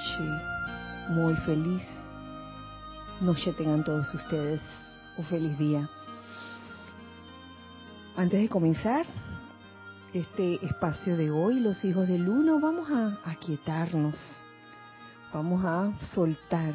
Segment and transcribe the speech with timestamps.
[0.00, 0.42] noche,
[1.08, 1.82] muy feliz
[3.20, 4.62] noche tengan todos ustedes.
[5.18, 5.88] Un feliz día.
[8.16, 9.04] Antes de comenzar
[10.14, 14.14] este espacio de hoy, los hijos del uno, vamos a aquietarnos,
[15.34, 16.72] vamos a soltar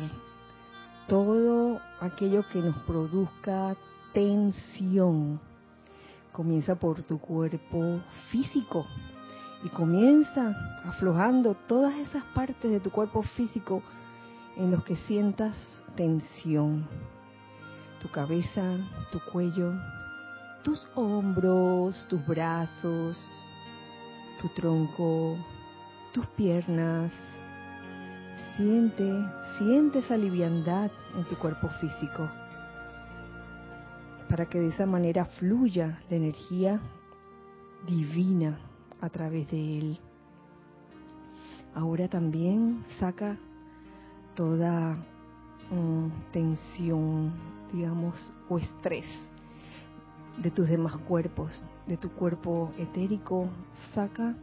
[1.08, 3.76] todo aquello que nos produzca
[4.14, 5.40] tensión.
[6.32, 8.86] Comienza por tu cuerpo físico
[9.64, 13.82] y comienza aflojando todas esas partes de tu cuerpo físico
[14.58, 15.56] en los que sientas
[15.96, 16.88] tensión.
[18.02, 18.78] Tu cabeza,
[19.12, 19.74] tu cuello,
[20.64, 23.18] tus hombros, tus brazos,
[24.42, 25.38] tu tronco,
[26.14, 27.12] tus piernas.
[28.58, 29.12] Siente,
[29.58, 32.30] siente esa liviandad en tu cuerpo físico
[34.30, 36.80] para que de esa manera fluya la energía
[37.86, 38.58] divina
[39.02, 40.00] a través de él.
[41.74, 43.38] Ahora también saca
[44.36, 44.98] toda
[45.72, 47.34] mm, tensión,
[47.74, 49.06] digamos, o estrés
[50.38, 51.52] de tus demás cuerpos,
[51.88, 53.48] de tu cuerpo etérico,
[53.94, 54.36] saca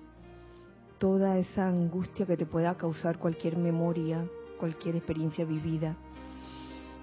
[0.99, 4.25] toda esa angustia que te pueda causar cualquier memoria,
[4.59, 5.97] cualquier experiencia vivida,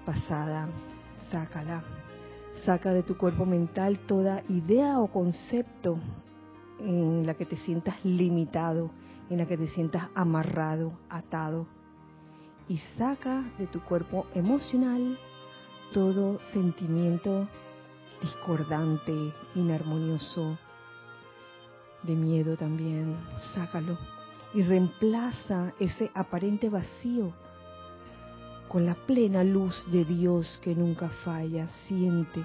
[0.04, 0.68] pasada,
[1.30, 1.82] sácala.
[2.64, 5.98] Saca de tu cuerpo mental toda idea o concepto
[6.80, 8.90] en la que te sientas limitado,
[9.28, 11.66] en la que te sientas amarrado, atado.
[12.68, 15.18] Y saca de tu cuerpo emocional
[15.92, 17.48] todo sentimiento
[18.20, 20.58] discordante, inarmonioso,
[22.02, 23.16] de miedo también.
[23.54, 23.98] Sácalo
[24.54, 27.32] y reemplaza ese aparente vacío
[28.68, 31.68] con la plena luz de Dios que nunca falla.
[31.88, 32.44] Siente,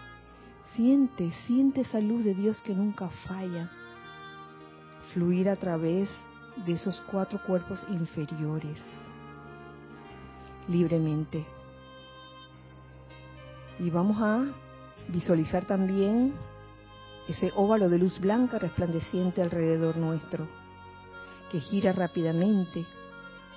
[0.75, 3.69] siente, siente esa luz de Dios que nunca falla
[5.15, 6.09] fluir a través
[6.65, 8.77] de esos cuatro cuerpos inferiores
[10.67, 11.45] libremente.
[13.79, 14.45] Y vamos a
[15.07, 16.33] visualizar también
[17.29, 20.47] ese óvalo de luz blanca resplandeciente alrededor nuestro,
[21.49, 22.85] que gira rápidamente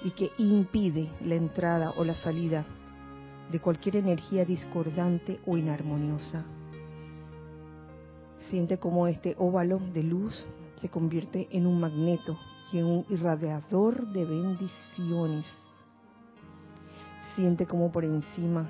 [0.04, 2.64] y que impide la entrada o la salida
[3.50, 6.44] de cualquier energía discordante o inarmoniosa.
[8.48, 10.46] Siente como este óvalo de luz
[10.80, 12.38] se convierte en un magneto
[12.72, 15.44] y en un irradiador de bendiciones.
[17.34, 18.68] Siente como por encima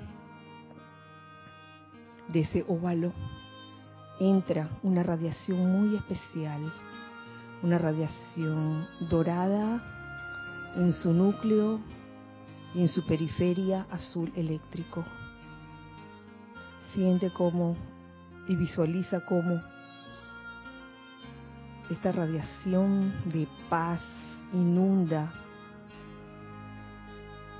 [2.27, 3.11] de ese óvalo
[4.19, 6.71] entra una radiación muy especial,
[7.63, 9.81] una radiación dorada
[10.75, 11.79] en su núcleo
[12.75, 15.05] y en su periferia azul eléctrico.
[16.93, 17.75] Siente cómo
[18.47, 19.61] y visualiza cómo
[21.89, 24.01] esta radiación de paz
[24.53, 25.33] inunda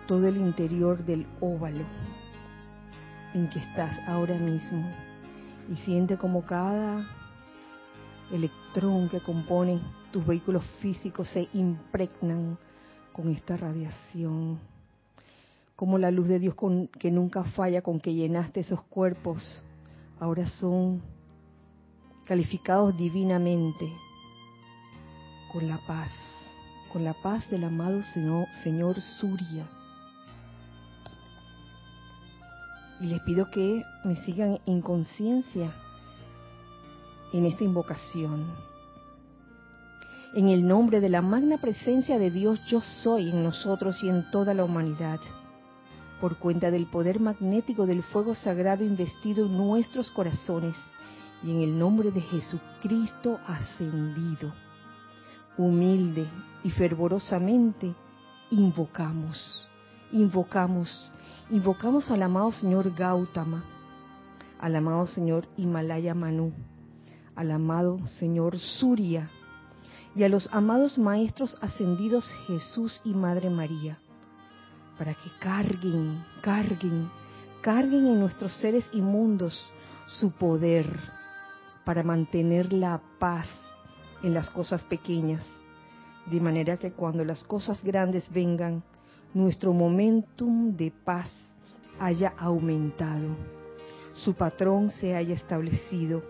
[0.07, 1.85] todo el interior del óvalo
[3.33, 4.87] en que estás ahora mismo
[5.71, 7.07] y siente como cada
[8.31, 9.81] electrón que compone
[10.11, 12.57] tus vehículos físicos se impregnan
[13.13, 14.59] con esta radiación.
[15.75, 16.55] Como la luz de Dios
[16.99, 19.63] que nunca falla, con que llenaste esos cuerpos,
[20.19, 21.01] ahora son
[22.25, 23.91] calificados divinamente
[25.51, 26.11] con la paz,
[26.91, 29.65] con la paz del amado Señor, Señor Surya.
[33.01, 35.71] Y les pido que me sigan en conciencia
[37.33, 38.45] en esta invocación.
[40.33, 44.29] En el nombre de la magna presencia de Dios yo soy en nosotros y en
[44.29, 45.19] toda la humanidad,
[46.21, 50.75] por cuenta del poder magnético del fuego sagrado investido en nuestros corazones
[51.43, 54.53] y en el nombre de Jesucristo ascendido
[55.59, 56.25] humilde
[56.63, 57.93] y fervorosamente,
[58.49, 59.67] invocamos,
[60.13, 61.11] invocamos,
[61.49, 63.65] invocamos al amado Señor Gautama,
[64.57, 66.53] al amado Señor Himalaya Manu,
[67.35, 69.29] al amado Señor Surya
[70.15, 73.99] y a los amados Maestros ascendidos Jesús y Madre María,
[74.97, 77.09] para que carguen, carguen,
[77.61, 79.61] carguen en nuestros seres inmundos
[80.07, 80.87] su poder
[81.83, 83.47] para mantener la paz
[84.23, 85.43] en las cosas pequeñas,
[86.29, 88.83] de manera que cuando las cosas grandes vengan,
[89.33, 91.29] nuestro momentum de paz
[91.99, 93.35] haya aumentado,
[94.13, 96.23] su patrón se haya establecido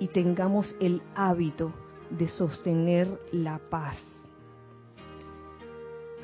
[0.00, 1.72] y tengamos el hábito
[2.10, 3.98] de sostener la paz.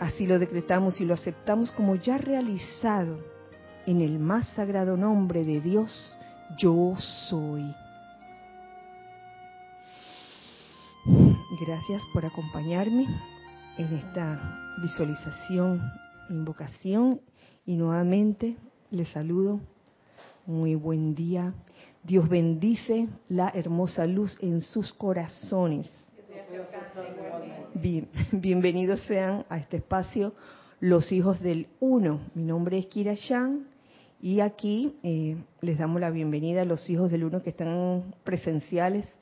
[0.01, 3.19] Así lo decretamos y lo aceptamos como ya realizado
[3.87, 6.17] en el más sagrado nombre de Dios,
[6.59, 6.95] yo
[7.29, 7.65] soy.
[11.61, 13.07] Gracias por acompañarme
[13.79, 15.81] en esta visualización
[16.29, 17.21] invocación
[17.65, 18.57] y nuevamente
[18.91, 19.61] les saludo.
[20.47, 21.55] Muy buen día.
[22.03, 25.89] Dios bendice la hermosa luz en sus corazones.
[27.75, 30.35] Bien, bienvenidos sean a este espacio
[30.81, 32.21] los hijos del uno.
[32.35, 33.61] Mi nombre es Kira Yang
[34.21, 39.13] y aquí eh, les damos la bienvenida a los hijos del uno que están presenciales.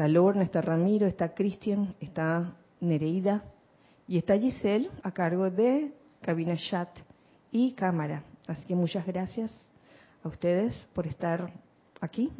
[0.00, 3.44] Está Lorna, está Ramiro, está Cristian, está Nereida
[4.08, 5.92] y está Giselle a cargo de
[6.22, 6.88] cabina chat
[7.52, 8.24] y cámara.
[8.46, 9.54] Así que muchas gracias
[10.24, 11.52] a ustedes por estar
[12.00, 12.32] aquí.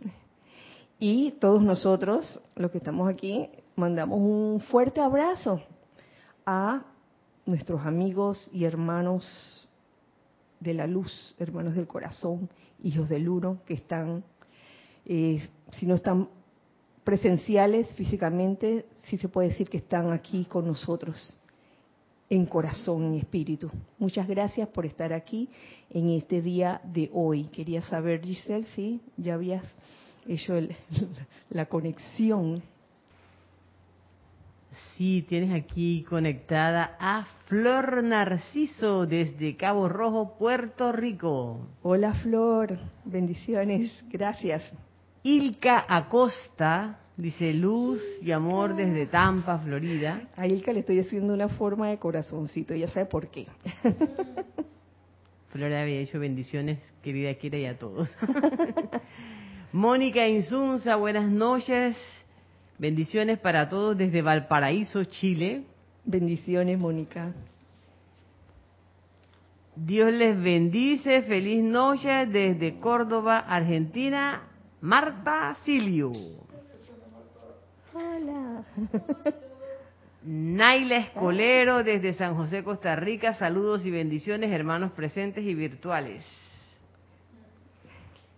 [0.99, 5.61] Y todos nosotros, los que estamos aquí, mandamos un fuerte abrazo
[6.47, 6.83] a
[7.45, 9.69] nuestros amigos y hermanos
[10.61, 12.49] de la luz, hermanos del corazón,
[12.83, 14.25] hijos del uno, que están,
[15.05, 16.27] eh, si no están
[17.05, 21.37] presenciales físicamente, sí se puede decir que están aquí con nosotros
[22.29, 23.71] en corazón y espíritu.
[23.99, 25.49] Muchas gracias por estar aquí
[25.91, 27.45] en este día de hoy.
[27.45, 29.65] Quería saber, Giselle, si ya habías
[30.27, 30.55] hecho
[31.51, 32.63] la conexión.
[34.95, 41.67] Sí, tienes aquí conectada a Flor Narciso desde Cabo Rojo, Puerto Rico.
[41.83, 44.73] Hola Flor, bendiciones, gracias.
[45.23, 50.23] Ilka Acosta Dice luz y amor desde Tampa, Florida.
[50.37, 53.47] A Ilka le estoy haciendo una forma de corazoncito, ya sabe por qué.
[55.51, 58.09] Flora había hecho bendiciones, querida Kira, y a todos.
[59.73, 61.95] Mónica Insunza, buenas noches.
[62.79, 65.65] Bendiciones para todos desde Valparaíso, Chile.
[66.07, 67.35] Bendiciones, Mónica.
[69.77, 71.21] Dios les bendice.
[71.21, 74.50] Feliz noche desde Córdoba, Argentina.
[74.81, 76.13] Marta Silio.
[77.93, 78.63] Hola.
[80.23, 83.35] Naila Escolero desde San José, Costa Rica.
[83.35, 86.25] Saludos y bendiciones, hermanos presentes y virtuales.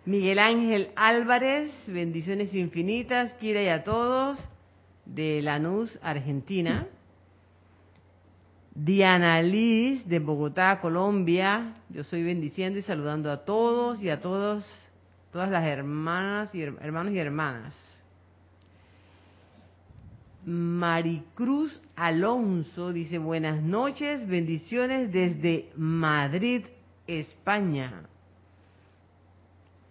[0.04, 4.38] Miguel Ángel Álvarez, bendiciones infinitas, Kira y a todos,
[5.04, 6.88] de Lanús, Argentina.
[8.74, 11.74] Diana Liz, de Bogotá, Colombia.
[11.90, 14.66] Yo soy bendiciendo y saludando a todos y a todos,
[15.32, 17.75] todas las hermanas y hermanos y hermanas.
[20.44, 26.67] Maricruz Alonso dice buenas noches, bendiciones desde Madrid,
[27.06, 28.02] España.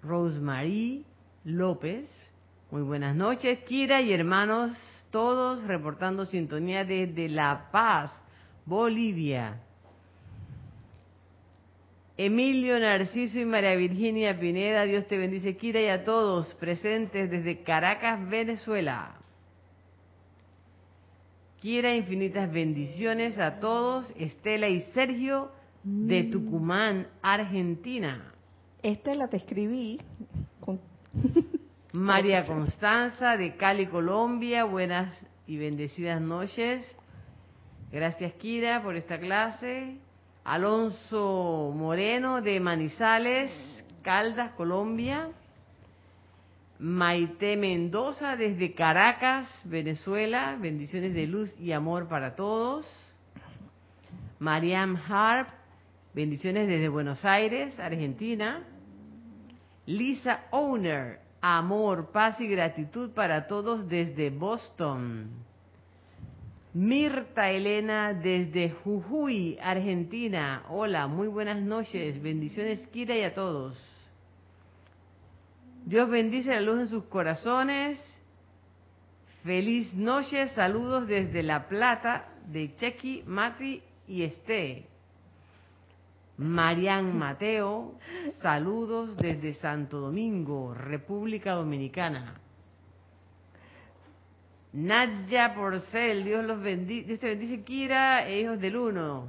[0.03, 1.05] Rosemary
[1.45, 2.07] López,
[2.69, 3.59] muy buenas noches.
[3.59, 4.71] Kira y hermanos,
[5.09, 8.11] todos reportando sintonía desde La Paz,
[8.65, 9.61] Bolivia.
[12.17, 17.63] Emilio Narciso y María Virginia Pineda, Dios te bendice, Kira, y a todos presentes desde
[17.63, 19.15] Caracas, Venezuela.
[21.61, 25.51] Quiera infinitas bendiciones a todos, Estela y Sergio
[25.83, 26.31] de mm.
[26.31, 28.33] Tucumán, Argentina.
[28.83, 29.99] Esta la te escribí.
[31.93, 35.15] María Constanza de Cali, Colombia, buenas
[35.45, 36.83] y bendecidas noches.
[37.91, 39.97] Gracias Kira por esta clase.
[40.43, 43.51] Alonso Moreno de Manizales,
[44.01, 45.29] Caldas, Colombia.
[46.79, 52.87] Maite Mendoza desde Caracas, Venezuela, bendiciones de luz y amor para todos.
[54.39, 55.47] Mariam Harp,
[56.15, 58.63] bendiciones desde Buenos Aires, Argentina.
[59.85, 65.29] Lisa Owner, amor, paz y gratitud para todos desde Boston.
[66.73, 70.63] Mirta Elena desde Jujuy, Argentina.
[70.69, 72.21] Hola, muy buenas noches.
[72.21, 73.77] Bendiciones, Kira y a todos.
[75.85, 77.99] Dios bendice la luz en sus corazones.
[79.43, 84.87] Feliz noche, saludos desde La Plata de Chequi, Mati y Este.
[86.37, 87.95] Marian Mateo,
[88.41, 92.39] saludos desde Santo Domingo, República Dominicana.
[94.73, 99.27] Nadia Porcel, Dios los bendice, Dios te bendice, Kira, e hijos del uno.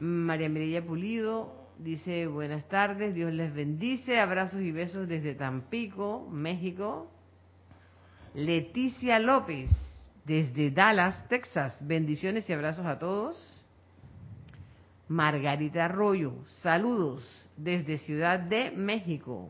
[0.00, 7.10] María Mirella Pulido, Dice, buenas tardes, Dios les bendice, abrazos y besos desde Tampico, México.
[8.34, 9.70] Leticia López,
[10.26, 13.64] desde Dallas, Texas, bendiciones y abrazos a todos.
[15.08, 19.48] Margarita Arroyo, saludos desde Ciudad de México.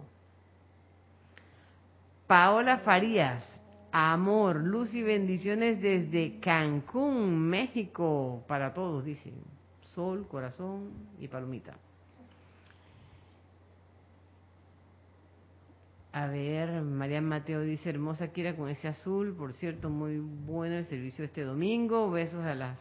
[2.29, 3.45] Paola Farías,
[3.93, 9.33] amor, luz y bendiciones desde Cancún, México, para todos, dice.
[9.95, 11.77] Sol, corazón y palomita.
[16.13, 20.87] A ver, María Mateo dice, hermosa Kira con ese azul, por cierto, muy bueno el
[20.87, 22.79] servicio este domingo, besos a las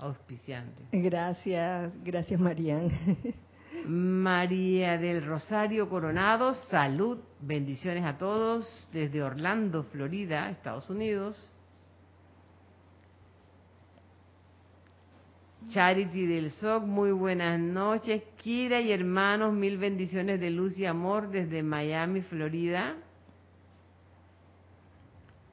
[0.00, 0.82] auspiciante.
[0.92, 2.88] Gracias, gracias Marian.
[3.86, 11.50] María del Rosario Coronado, salud, bendiciones a todos desde Orlando, Florida, Estados Unidos.
[15.68, 18.22] Charity del SOC, muy buenas noches.
[18.36, 22.96] Kira y hermanos, mil bendiciones de luz y amor desde Miami, Florida.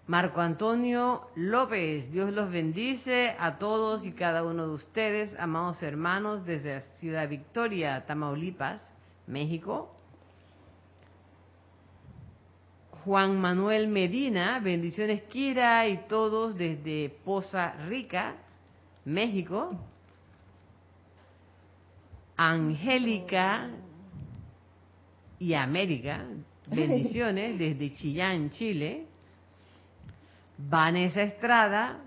[0.08, 6.46] Marco Antonio López, Dios los bendice a todos y cada uno de ustedes, amados hermanos,
[6.46, 8.82] desde Ciudad Victoria, Tamaulipas,
[9.28, 9.94] México.
[13.04, 18.36] Juan Manuel Medina, bendiciones Kira y todos desde Poza Rica,
[19.04, 19.78] México.
[22.38, 23.72] Angélica
[25.38, 26.24] y América,
[26.68, 29.17] bendiciones desde Chillán, Chile.
[30.58, 32.00] Vanessa Estrada,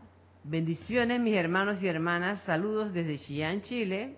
[0.43, 4.17] bendiciones mis hermanos y hermanas, saludos desde Chillán, Chile.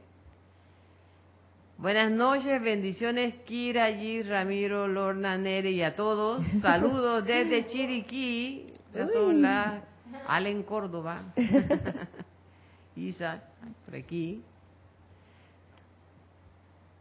[1.77, 6.43] Buenas noches, bendiciones Kira, G, Ramiro, Lorna, Nere y a todos.
[6.63, 9.83] Saludos desde Chiriquí, la
[10.27, 11.25] Allen Córdoba,
[12.97, 13.43] Isa,
[13.85, 14.43] por aquí.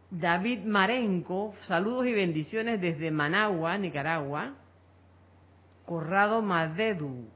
[0.09, 4.55] David Marenco, saludos y bendiciones desde Managua, Nicaragua.
[5.85, 7.27] Corrado Madedu.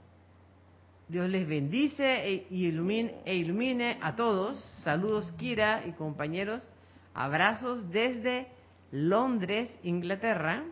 [1.08, 4.60] Dios les bendice e ilumine, e ilumine a todos.
[4.84, 6.68] Saludos Kira y compañeros.
[7.14, 8.48] Abrazos desde
[8.92, 10.64] Londres, Inglaterra.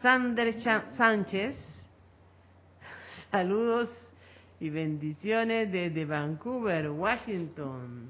[0.00, 0.54] Sander
[0.96, 1.54] Sánchez.
[3.30, 3.90] Saludos
[4.60, 8.08] y bendiciones desde Vancouver, Washington.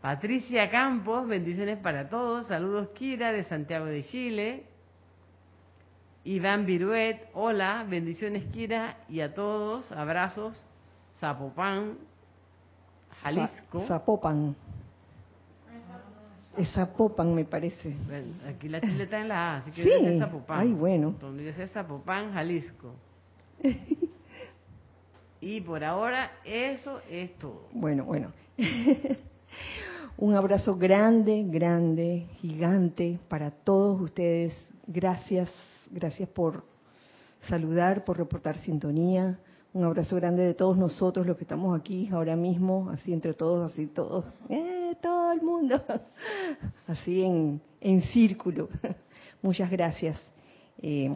[0.00, 2.46] Patricia Campos, bendiciones para todos.
[2.46, 4.64] Saludos Kira de Santiago de Chile.
[6.26, 10.60] Iván Viruet, hola, bendiciones Kira y a todos, abrazos,
[11.20, 11.98] Zapopan,
[13.22, 13.86] Jalisco.
[13.86, 14.56] Zapopan.
[16.56, 17.94] Es Zapopan, me parece.
[18.06, 19.88] Bueno, aquí la chile está en la A, así que sí.
[19.88, 20.58] es Zapopan.
[20.58, 21.14] Ay, bueno.
[21.20, 22.92] Donde dice Zapopan, Jalisco.
[25.40, 27.68] y por ahora, eso es todo.
[27.72, 28.32] Bueno, bueno.
[30.18, 34.56] Un abrazo grande, grande, gigante para todos ustedes.
[34.88, 36.64] Gracias Gracias por
[37.48, 39.38] saludar, por reportar sintonía.
[39.72, 43.70] Un abrazo grande de todos nosotros, los que estamos aquí ahora mismo, así entre todos,
[43.70, 45.82] así todos, eh, todo el mundo,
[46.86, 48.68] así en, en círculo.
[49.42, 50.18] Muchas gracias.
[50.80, 51.14] Eh,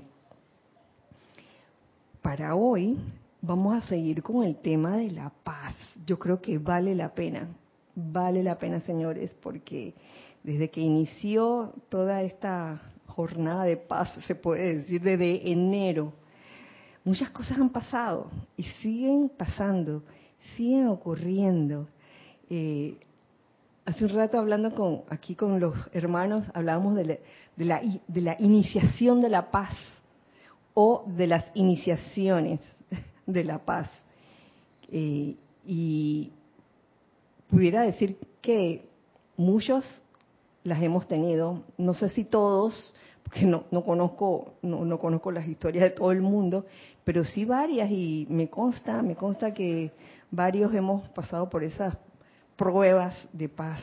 [2.20, 2.98] para hoy
[3.40, 5.74] vamos a seguir con el tema de la paz.
[6.04, 7.48] Yo creo que vale la pena,
[7.94, 9.94] vale la pena, señores, porque
[10.42, 16.12] desde que inició toda esta jornada de paz, se puede decir, desde enero.
[17.04, 20.02] Muchas cosas han pasado y siguen pasando,
[20.56, 21.88] siguen ocurriendo.
[22.48, 22.98] Eh,
[23.84, 27.18] hace un rato hablando con aquí con los hermanos, hablábamos de la,
[27.56, 29.74] de la, de la iniciación de la paz
[30.74, 32.60] o de las iniciaciones
[33.26, 33.90] de la paz.
[34.92, 35.36] Eh,
[35.66, 36.32] y
[37.48, 38.88] pudiera decir que
[39.36, 39.84] muchos
[40.64, 45.46] las hemos tenido, no sé si todos, porque no, no conozco, no, no, conozco las
[45.46, 46.66] historias de todo el mundo,
[47.04, 49.92] pero sí varias y me consta, me consta que
[50.30, 51.96] varios hemos pasado por esas
[52.56, 53.80] pruebas de paz.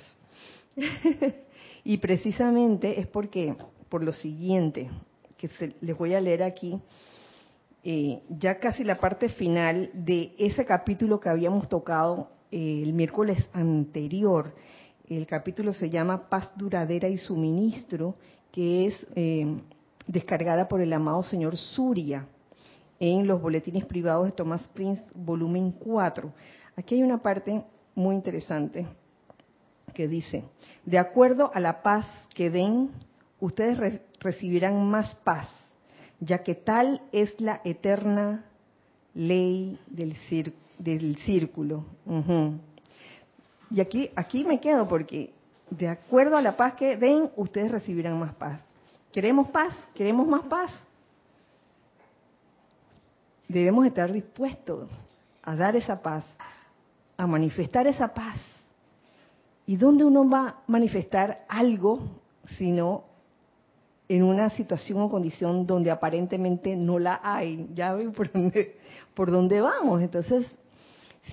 [1.84, 3.56] y precisamente es porque,
[3.90, 4.90] por lo siguiente,
[5.38, 5.50] que
[5.82, 6.80] les voy a leer aquí,
[7.84, 13.50] eh, ya casi la parte final de ese capítulo que habíamos tocado eh, el miércoles
[13.54, 14.54] anterior,
[15.08, 18.16] el capítulo se llama Paz duradera y suministro,
[18.52, 19.62] que es eh,
[20.06, 22.26] descargada por el amado señor Surya
[23.00, 26.32] en los boletines privados de Thomas Prince, volumen 4.
[26.76, 27.64] Aquí hay una parte
[27.96, 28.86] muy interesante
[29.94, 30.44] que dice,
[30.86, 32.92] de acuerdo a la paz que den,
[33.40, 35.48] ustedes recibirán más paz,
[36.20, 38.46] ya que tal es la eterna
[39.14, 40.16] ley del,
[40.80, 41.86] del círculo.
[43.70, 45.34] Y aquí, aquí me quedo porque
[45.70, 48.64] de acuerdo a la paz que den, ustedes recibirán más paz.
[49.12, 49.74] ¿Queremos paz?
[49.94, 50.72] ¿Queremos más paz?
[53.48, 54.90] Debemos estar dispuestos
[55.42, 56.26] a dar esa paz,
[57.16, 58.40] a manifestar esa paz.
[59.66, 62.00] ¿Y dónde uno va a manifestar algo
[62.58, 63.04] sino
[64.10, 67.70] en una situación o condición donde aparentemente no la hay?
[67.74, 68.78] Ya ven por dónde,
[69.14, 70.02] por dónde vamos.
[70.02, 70.48] Entonces,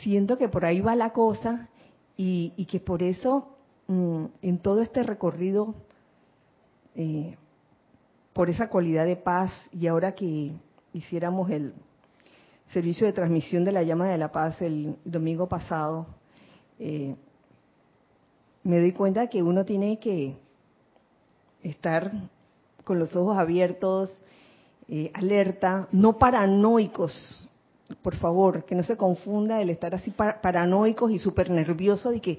[0.01, 1.69] siento que por ahí va la cosa
[2.17, 3.57] y, que por eso
[3.89, 5.75] mm, en todo este recorrido,
[6.95, 7.37] eh,
[8.33, 10.53] por esa cualidad de paz, y ahora que
[10.93, 11.75] hiciéramos el,
[12.75, 16.07] servicio de transmisión de la llama de la paz el domingo pasado,
[16.81, 17.15] eh,
[18.65, 20.37] me doy cuenta que uno tiene que
[21.63, 22.11] estar
[22.83, 24.17] con los ojos abiertos,
[24.89, 27.49] eh, alerta, no paranoicos,
[28.03, 32.39] por favor, que no se confunda el estar así paranoicos y súper nerviosos de que,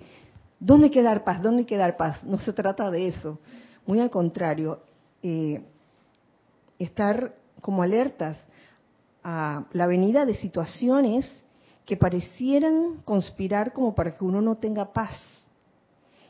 [0.60, 1.42] ¿dónde quedar paz?
[1.42, 2.24] ¿Dónde quedar paz?
[2.24, 3.40] No se trata de eso.
[3.86, 4.80] Muy al contrario,
[5.22, 5.62] eh,
[6.80, 8.38] estar como alertas
[9.24, 11.32] a la venida de situaciones
[11.86, 15.12] que parecieran conspirar como para que uno no tenga paz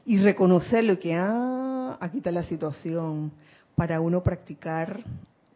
[0.05, 3.31] y reconocerlo que, ah, aquí está la situación,
[3.75, 5.01] para uno practicar,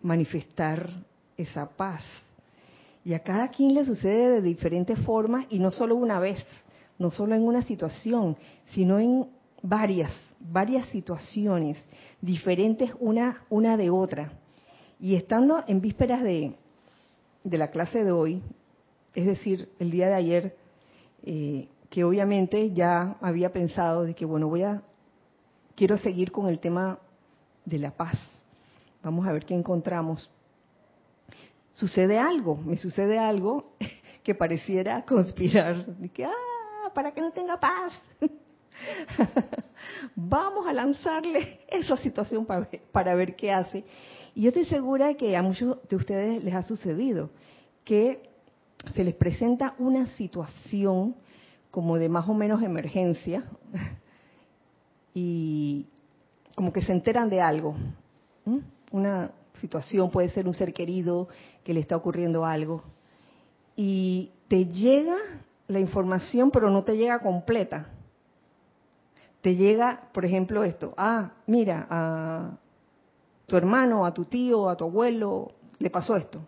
[0.02, 0.90] manifestar
[1.38, 2.04] esa paz.
[3.04, 6.44] Y a cada quien le sucede de diferentes formas y no solo una vez,
[6.98, 8.36] no solo en una situación,
[8.74, 9.28] sino en
[9.62, 11.78] varias, varias situaciones
[12.22, 14.32] diferentes una, una de otra.
[15.00, 16.56] Y estando en vísperas de,
[17.44, 18.42] de la clase de hoy,
[19.16, 20.58] es decir, el día de ayer,
[21.24, 24.84] eh, que obviamente ya había pensado de que, bueno, voy a,
[25.76, 27.00] quiero seguir con el tema
[27.66, 28.18] de la paz.
[29.02, 30.30] Vamos a ver qué encontramos.
[31.80, 33.72] Sucede algo, me sucede algo
[34.24, 37.94] que pareciera conspirar, de que, ah, para que no tenga paz.
[40.14, 43.86] Vamos a lanzarle esa situación para ver, para ver qué hace.
[44.36, 47.30] Y yo estoy segura que a muchos de ustedes les ha sucedido
[47.86, 48.30] que
[48.94, 51.16] se les presenta una situación
[51.72, 53.46] como de más o menos emergencia
[55.14, 55.88] y
[56.56, 57.74] como que se enteran de algo.
[58.92, 61.28] Una situación puede ser un ser querido
[61.64, 62.84] que le está ocurriendo algo
[63.76, 65.16] y te llega
[65.68, 67.88] la información pero no te llega completa.
[69.42, 72.58] Te llega, por ejemplo, esto, ah, mira, a
[73.46, 76.42] tu hermano, a tu tío, a tu abuelo, le pasó esto.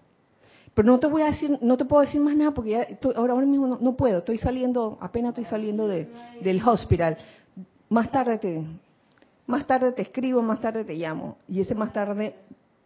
[0.73, 3.33] Pero no te voy a decir, no te puedo decir más nada porque ya ahora,
[3.33, 6.09] ahora mismo no, puedo, estoy saliendo, apenas estoy saliendo de,
[6.41, 7.17] del hospital.
[7.89, 8.63] Más tarde te,
[9.47, 11.37] más tarde te escribo, más tarde te llamo.
[11.47, 12.35] Y ese más tarde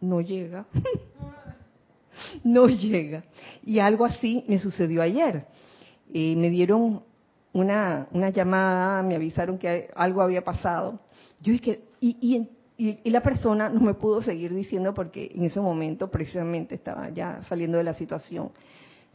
[0.06, 0.66] no llega.
[2.44, 3.24] no llega.
[3.64, 5.46] Y algo así me sucedió ayer.
[6.12, 7.02] Eh, me dieron
[7.52, 11.00] una, una llamada, me avisaron que algo había pasado.
[11.40, 15.60] Yo dije, y, y, y, la persona no me pudo seguir diciendo porque en ese
[15.60, 18.50] momento precisamente estaba ya saliendo de la situación.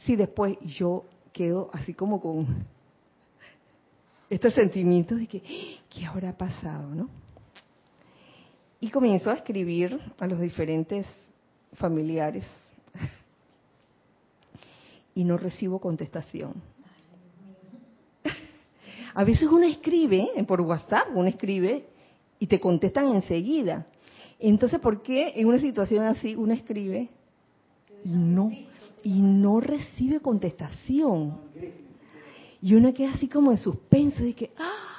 [0.06, 2.48] Si después yo quedo así como con
[4.30, 5.42] este sentimiento de que,
[5.90, 7.21] ¿qué habrá pasado, no?
[8.82, 11.08] Y comenzó a escribir a los diferentes
[11.74, 12.44] familiares
[15.16, 16.56] y no recibo contestación.
[19.14, 21.86] A veces uno escribe por WhatsApp, uno escribe
[22.40, 23.86] y te contestan enseguida.
[24.40, 27.10] Entonces, ¿por qué en una situación así uno escribe
[28.04, 28.52] y no
[29.04, 31.40] y no recibe contestación?
[32.64, 34.91] Y uno queda así como en suspenso de que, ah,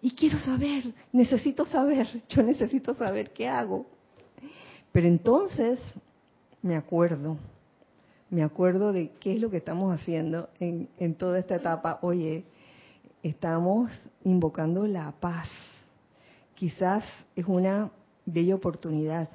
[0.00, 3.86] y quiero saber, necesito saber, yo necesito saber qué hago.
[4.92, 5.80] Pero entonces
[6.62, 7.36] me acuerdo,
[8.30, 11.98] me acuerdo de qué es lo que estamos haciendo en, toda esta etapa.
[12.02, 12.44] Oye,
[13.22, 13.90] estamos
[14.24, 15.48] invocando la paz.
[16.54, 17.04] Quizás
[17.36, 17.90] es una
[18.26, 19.28] bella oportunidad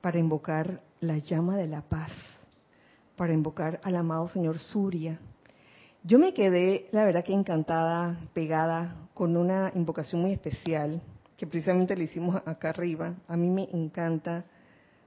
[0.00, 2.12] para invocar la llama de la paz,
[3.16, 5.18] para invocar al amado Señor Surya.
[6.04, 11.00] Yo me quedé, la verdad que encantada, pegada con una invocación muy especial,
[11.36, 13.14] que precisamente le hicimos acá arriba.
[13.28, 14.44] A mí me encanta,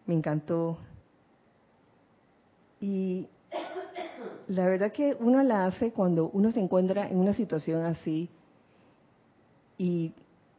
[0.06, 0.78] me encantó.
[2.80, 3.28] Y
[4.48, 8.30] la verdad que uno la hace cuando uno se encuentra en una situación así
[9.78, 10.14] y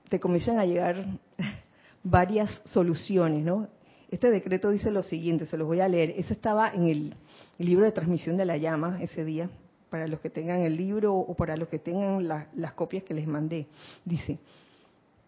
[0.08, 1.04] te comienzan a llegar
[2.02, 3.68] varias soluciones, ¿no?
[4.10, 6.10] Este decreto dice lo siguiente, se los voy a leer.
[6.16, 7.14] Eso estaba en el,
[7.58, 9.50] libro de transmisión de la llama ese día,
[9.90, 13.26] para los que tengan el libro o para los que tengan las copias que les
[13.26, 13.66] mandé.
[14.04, 14.38] Dice,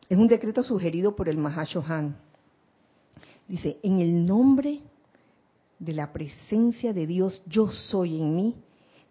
[0.08, 2.16] es un decreto sugerido por el Mahashohan.
[3.46, 4.80] Dice, en el nombre
[5.78, 8.54] de la presencia de Dios yo soy en mí,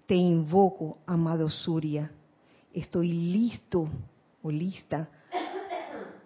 [0.06, 2.12] te invoco, amado Surya.
[2.74, 3.88] Estoy listo
[4.44, 5.10] o lista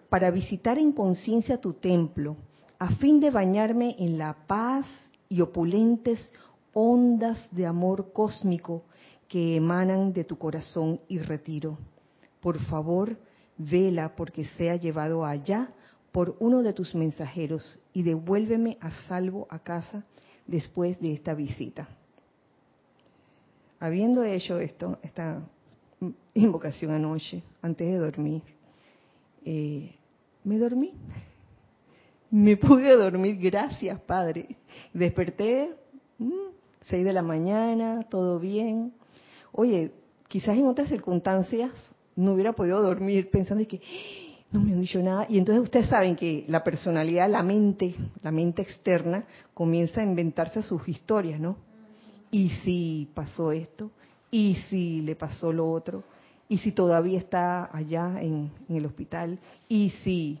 [0.08, 2.36] para visitar en conciencia tu templo,
[2.78, 4.86] a fin de bañarme en la paz
[5.28, 6.30] y opulentes
[6.74, 8.84] ondas de amor cósmico
[9.32, 11.78] que emanan de tu corazón y retiro.
[12.42, 13.16] Por favor,
[13.56, 15.72] vela porque sea llevado allá
[16.12, 20.04] por uno de tus mensajeros y devuélveme a salvo a casa
[20.46, 21.88] después de esta visita.
[23.80, 25.40] Habiendo hecho esto, esta
[26.34, 28.42] invocación anoche, antes de dormir,
[29.46, 29.94] eh,
[30.44, 30.92] me dormí.
[32.30, 34.58] Me pude dormir, gracias Padre.
[34.92, 35.74] Desperté
[36.82, 38.92] Seis de la mañana, todo bien.
[39.52, 39.92] Oye,
[40.28, 41.70] quizás en otras circunstancias
[42.16, 43.80] no hubiera podido dormir pensando que
[44.50, 45.26] no me han dicho nada.
[45.28, 50.62] Y entonces ustedes saben que la personalidad, la mente, la mente externa, comienza a inventarse
[50.62, 51.56] sus historias, ¿no?
[52.30, 53.90] Y si pasó esto,
[54.30, 56.04] y si le pasó lo otro,
[56.48, 59.38] y si todavía está allá en, el hospital,
[59.68, 60.38] y si...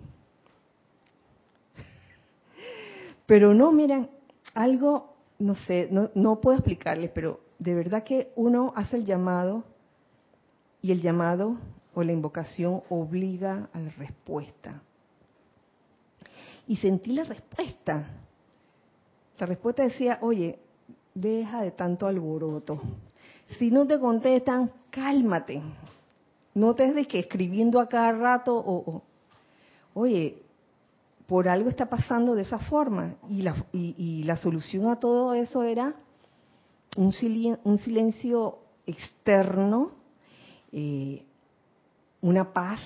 [3.26, 4.08] Pero no, miren,
[4.54, 9.62] algo, no sé, no, no puedo explicarles, pero de verdad que uno hace el llamado
[10.80, 11.56] y el llamado
[11.94, 14.82] o la invocación obliga a la respuesta.
[16.66, 18.04] Y sentí la respuesta.
[19.38, 20.58] La respuesta decía, oye,
[21.14, 22.80] deja de tanto alboroto.
[23.58, 25.62] Si no te contestan, cálmate.
[26.54, 29.02] No te des que escribiendo a cada rato o,
[29.94, 30.42] oye,
[31.26, 33.14] por algo está pasando de esa forma.
[33.28, 35.94] Y la, y, la solución a todo eso era
[36.96, 37.14] un,
[37.64, 39.92] un silencio externo
[40.72, 41.22] eh,
[42.22, 42.80] una paz,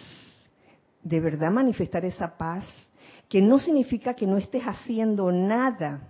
[1.03, 2.65] de verdad manifestar esa paz,
[3.29, 6.09] que no significa que no estés haciendo nada,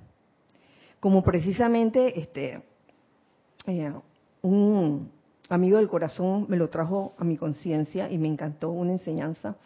[1.01, 2.63] como precisamente este
[3.67, 3.93] eh,
[4.43, 5.11] un
[5.49, 9.57] amigo del corazón me lo trajo a mi conciencia y me encantó una enseñanza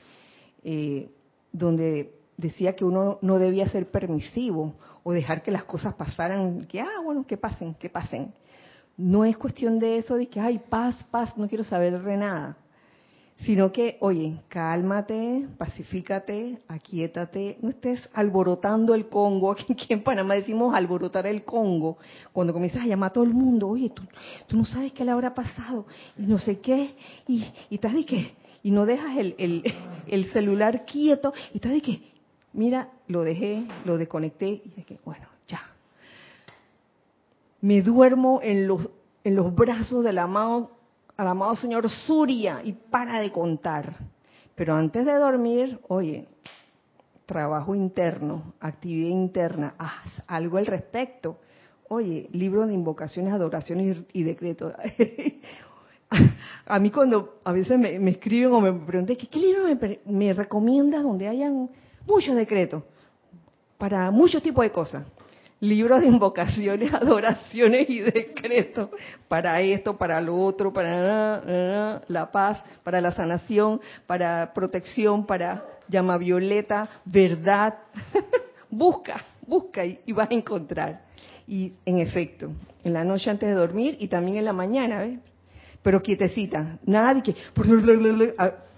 [0.65, 1.11] eh,
[1.53, 6.81] donde decía que uno no debía ser permisivo o dejar que las cosas pasaran, que,
[6.81, 8.33] ah, bueno, que pasen, que pasen.
[8.97, 12.57] No es cuestión de eso, de que, ay, paz, paz, no quiero saber de nada
[13.45, 20.75] sino que, oye, cálmate, pacifícate, aquietate, no estés alborotando el Congo, aquí en Panamá decimos
[20.75, 21.99] alborotar el Congo,
[22.33, 24.03] cuando comienzas a llamar a todo el mundo, oye, tú,
[24.47, 25.87] tú no sabes qué le habrá pasado,
[26.19, 26.95] y no sé qué,
[27.27, 29.63] y, y estás de qué, y no dejas el, el,
[30.07, 32.03] el celular quieto, y estás de qué,
[32.53, 35.61] mira, lo dejé, lo desconecté, y que, bueno, ya.
[37.61, 38.89] Me duermo en los,
[39.25, 40.71] en los brazos del amado
[41.21, 43.95] al amado señor Surya y para de contar.
[44.55, 46.27] Pero antes de dormir, oye,
[47.27, 49.75] trabajo interno, actividad interna,
[50.27, 51.37] algo al respecto.
[51.89, 54.73] Oye, libro de invocaciones, adoraciones y, decretos.
[56.67, 61.03] a mí cuando a veces me, escriben o me preguntan, ¿qué, libro me, me recomiendas
[61.03, 61.69] donde hayan
[62.07, 62.83] muchos decretos?
[63.79, 65.05] Para muchos tipos de cosas
[65.61, 68.89] libros de invocaciones, adoraciones y decretos
[69.29, 76.17] para esto, para lo otro, para la paz, para la sanación, para protección, para llama
[76.17, 77.75] violeta, verdad.
[78.71, 81.03] busca, busca y, vas a encontrar.
[81.47, 82.53] Y en efecto,
[82.85, 85.19] en la noche antes de dormir y también en la mañana, ¿ves?
[85.83, 87.35] Pero quietecita, nada que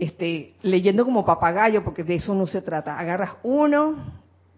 [0.00, 2.98] este, leyendo como papagayo, porque de eso no se trata.
[2.98, 3.96] Agarras uno,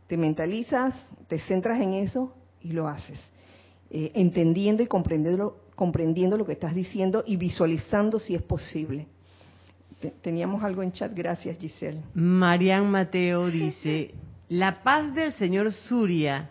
[0.06, 0.94] te mentalizas,
[1.26, 3.18] te centras en eso y lo haces,
[3.90, 9.08] eh, entendiendo y comprendiendo, comprendiendo lo que estás diciendo y visualizando si es posible.
[10.20, 12.02] Teníamos algo en chat, gracias Giselle.
[12.14, 14.14] Marian Mateo dice,
[14.48, 16.50] la paz del señor Surya,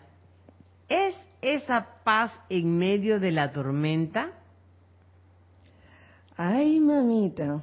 [0.86, 4.32] ¿es esa paz en medio de la tormenta?
[6.36, 7.60] Ay, mamita,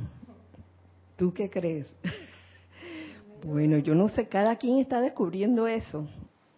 [1.20, 1.94] ¿tú qué crees?
[3.46, 6.08] Bueno, yo no sé, cada quien está descubriendo eso.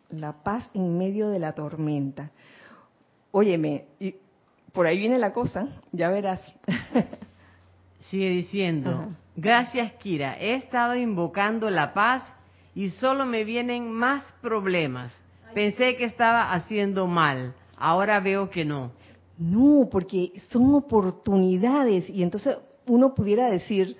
[0.09, 2.31] La paz en medio de la tormenta.
[3.31, 4.15] Óyeme, y
[4.71, 6.41] por ahí viene la cosa, ya verás.
[8.09, 12.23] Sigue diciendo, gracias Kira, he estado invocando la paz
[12.73, 15.11] y solo me vienen más problemas.
[15.53, 18.91] Pensé que estaba haciendo mal, ahora veo que no.
[19.37, 23.97] No, porque son oportunidades y entonces uno pudiera decir,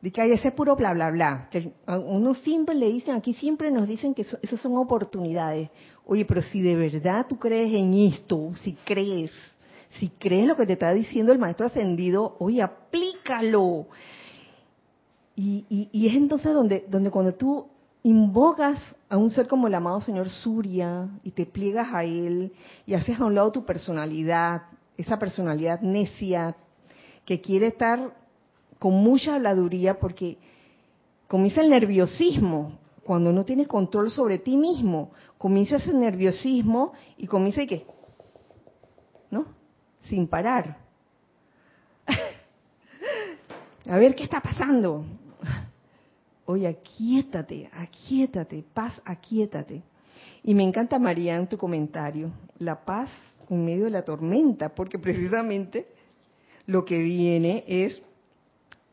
[0.00, 1.48] de que hay ese puro bla, bla, bla.
[1.50, 5.70] Que uno siempre le dicen, aquí siempre nos dicen que eso, son oportunidades.
[6.06, 9.32] Oye, pero si de verdad tú crees en esto, si crees,
[9.98, 13.86] si crees lo que te está diciendo el maestro ascendido, oye, aplícalo.
[15.34, 17.66] Y, y, es entonces donde, donde cuando tú
[18.02, 22.52] invocas a un ser como el amado señor Surya y te pliegas a él
[22.86, 24.62] y haces a un lado tu personalidad,
[24.96, 26.56] esa personalidad necia
[27.24, 28.17] que quiere estar
[28.78, 30.38] con mucha habladuría porque
[31.26, 32.78] comienza el nerviosismo.
[33.04, 37.86] Cuando no tienes control sobre ti mismo, comienza ese nerviosismo y comienza qué?
[39.30, 39.46] ¿No?
[40.02, 40.76] Sin parar.
[43.88, 45.04] A ver qué está pasando.
[46.44, 49.82] Oye, aquíétate, aquíétate, paz, aquíétate.
[50.42, 53.10] Y me encanta, María, tu comentario, la paz
[53.48, 55.88] en medio de la tormenta, porque precisamente
[56.66, 58.02] lo que viene es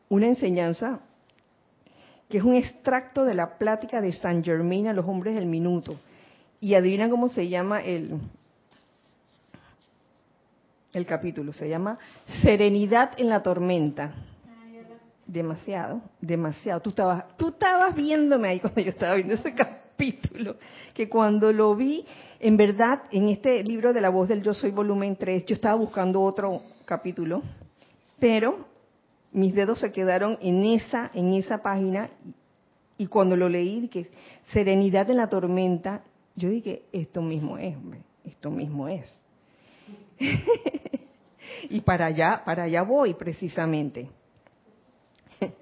[0.08, 1.00] una enseñanza
[2.28, 5.96] que es un extracto de la plática de San Germain a los hombres del minuto.
[6.60, 8.18] Y adivina cómo se llama el,
[10.92, 11.98] el capítulo, se llama
[12.42, 14.14] Serenidad en la tormenta.
[15.26, 16.80] Demasiado, demasiado.
[16.80, 20.56] Tú estabas, tú estabas viéndome ahí cuando yo estaba viendo ese capítulo,
[20.94, 22.04] que cuando lo vi,
[22.38, 25.74] en verdad, en este libro de la voz del yo soy volumen 3, yo estaba
[25.74, 27.42] buscando otro capítulo,
[28.20, 28.75] pero
[29.36, 32.08] mis dedos se quedaron en esa, en esa página
[32.96, 34.08] y cuando lo leí, que
[34.46, 36.02] serenidad en la tormenta,
[36.34, 37.76] yo dije, esto mismo es,
[38.24, 39.14] esto mismo es.
[41.68, 44.08] y para allá, para allá voy precisamente.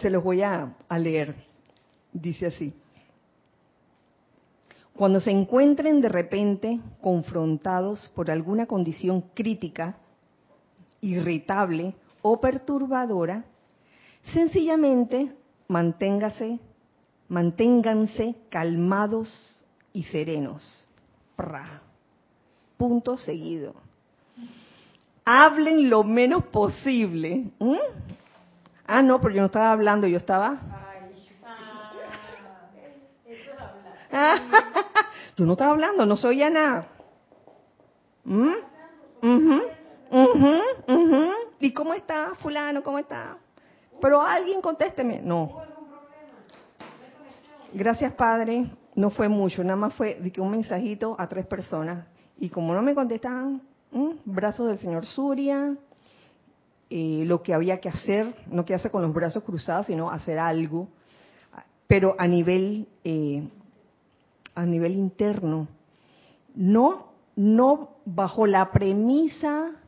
[0.00, 1.34] Se los voy a, a leer.
[2.12, 2.72] Dice así.
[4.94, 9.96] Cuando se encuentren de repente confrontados por alguna condición crítica,
[11.02, 13.44] irritable o perturbadora,
[14.32, 15.34] sencillamente
[15.68, 16.58] manténgase,
[17.28, 20.88] manténganse calmados y serenos.
[22.76, 23.74] Punto seguido.
[25.24, 27.50] Hablen lo menos posible.
[28.86, 30.60] Ah, no, pero yo no estaba hablando, yo estaba.
[35.36, 36.86] yo no estaba hablando, no soy nada.
[38.24, 38.52] ¿Mm?
[41.60, 42.82] ¿Y cómo está fulano?
[42.82, 43.38] ¿Cómo está?
[44.00, 45.20] Pero alguien contésteme.
[45.22, 45.62] No.
[47.72, 48.70] Gracias, Padre.
[48.94, 52.06] No fue mucho, nada más fue un mensajito a tres personas.
[52.38, 53.62] Y como no me contestaban,
[54.24, 55.74] brazos del señor Suria,
[56.90, 60.38] eh, lo que había que hacer, no que hacer con los brazos cruzados, sino hacer
[60.38, 60.88] algo,
[61.86, 63.48] pero a nivel, eh,
[64.54, 65.68] a nivel interno.
[66.54, 69.81] No, no bajo la premisa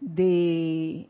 [0.00, 1.08] de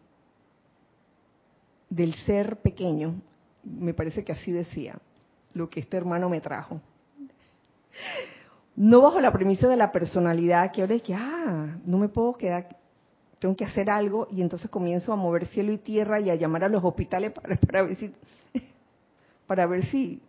[1.90, 3.20] del ser pequeño,
[3.64, 4.98] me parece que así decía,
[5.54, 6.80] lo que este hermano me trajo.
[8.76, 12.34] No bajo la premisa de la personalidad, que ahora es que, ah, no me puedo
[12.34, 12.76] quedar,
[13.38, 16.64] tengo que hacer algo, y entonces comienzo a mover cielo y tierra y a llamar
[16.64, 18.14] a los hospitales para, para ver si,
[19.46, 20.20] para ver si,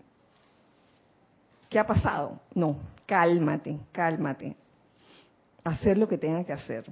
[1.69, 2.39] ¿qué ha pasado?
[2.55, 4.55] No, cálmate, cálmate.
[5.63, 6.85] Hacer lo que tenga que hacer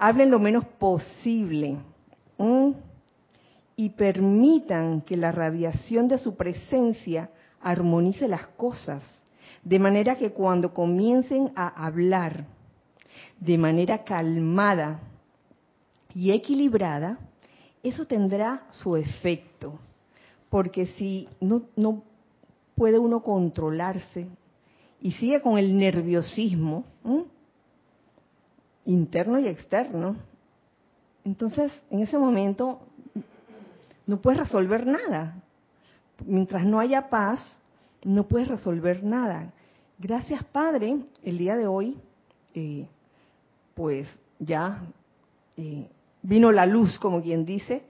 [0.00, 1.76] hablen lo menos posible
[3.76, 7.28] y permitan que la radiación de su presencia
[7.60, 9.04] armonice las cosas,
[9.62, 12.46] de manera que cuando comiencen a hablar
[13.38, 15.00] de manera calmada
[16.14, 17.18] y equilibrada,
[17.82, 19.78] eso tendrá su efecto.
[20.48, 22.02] Porque si no, no
[22.74, 24.28] puede uno controlarse
[25.02, 26.84] y sigue con el nerviosismo,
[28.84, 30.16] interno y externo.
[31.24, 32.80] Entonces, en ese momento,
[34.06, 35.42] no puedes resolver nada.
[36.26, 37.40] Mientras no haya paz,
[38.04, 39.52] no puedes resolver nada.
[39.98, 41.98] Gracias, Padre, el día de hoy,
[42.54, 42.88] eh,
[43.74, 44.82] pues ya
[45.56, 45.88] eh,
[46.22, 47.82] vino la luz, como quien dice,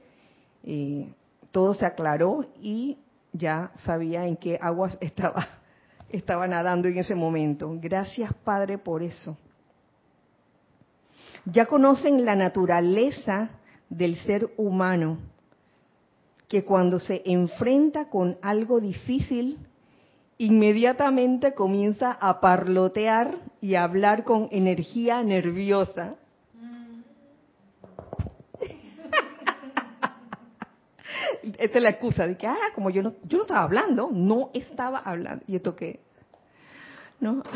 [0.65, 1.09] eh,
[1.53, 2.99] todo se aclaró y
[3.33, 5.47] ya sabía en qué aguas estaba,
[6.09, 7.73] estaba nadando en ese momento.
[7.81, 9.37] Gracias, Padre, por eso
[11.45, 13.51] ya conocen la naturaleza
[13.89, 15.19] del ser humano,
[16.49, 19.59] que cuando se enfrenta con algo difícil,
[20.39, 26.17] inmediatamente comienza a parlotear y a hablar con energía nerviosa.
[31.43, 34.51] Esta es la excusa de que, ah, como yo no, yo no estaba hablando, no
[34.55, 35.45] estaba hablando.
[35.47, 36.01] ¿Y esto qué?
[37.21, 37.43] ¿No?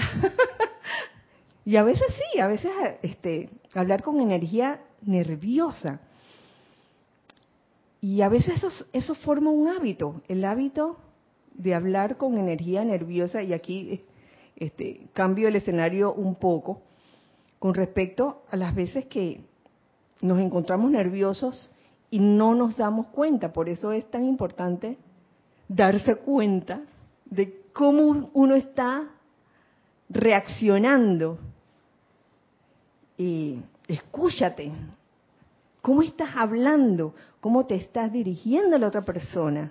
[1.66, 2.70] Y a veces sí, a veces
[3.02, 6.00] este, hablar con energía nerviosa.
[8.00, 10.98] Y a veces eso, eso forma un hábito, el hábito
[11.54, 13.42] de hablar con energía nerviosa.
[13.42, 14.02] Y aquí
[14.56, 16.82] este, cambio el escenario un poco
[17.58, 19.40] con respecto a las veces que
[20.20, 21.70] nos encontramos nerviosos
[22.10, 23.52] y no nos damos cuenta.
[23.52, 24.98] Por eso es tan importante
[25.68, 26.82] darse cuenta
[27.24, 29.08] de cómo uno está
[30.08, 31.38] reaccionando
[33.16, 34.72] y escúchate.
[35.82, 37.14] ¿Cómo estás hablando?
[37.40, 39.70] ¿Cómo te estás dirigiendo a la otra persona?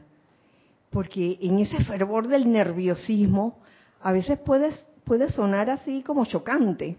[0.90, 3.58] Porque en ese fervor del nerviosismo,
[4.02, 6.96] a veces puedes, puede sonar así como chocante.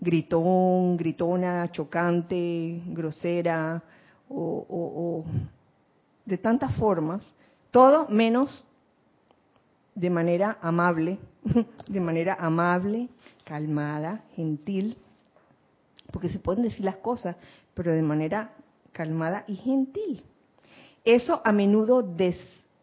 [0.00, 3.82] gritón, gritona, chocante, grosera,
[4.28, 5.24] o, o
[6.24, 7.22] de tantas formas.
[7.72, 8.64] Todo menos
[10.00, 11.18] de manera amable,
[11.86, 13.10] de manera amable,
[13.44, 14.96] calmada, gentil,
[16.10, 17.36] porque se pueden decir las cosas,
[17.74, 18.52] pero de manera
[18.92, 20.24] calmada y gentil.
[21.04, 22.02] Eso a menudo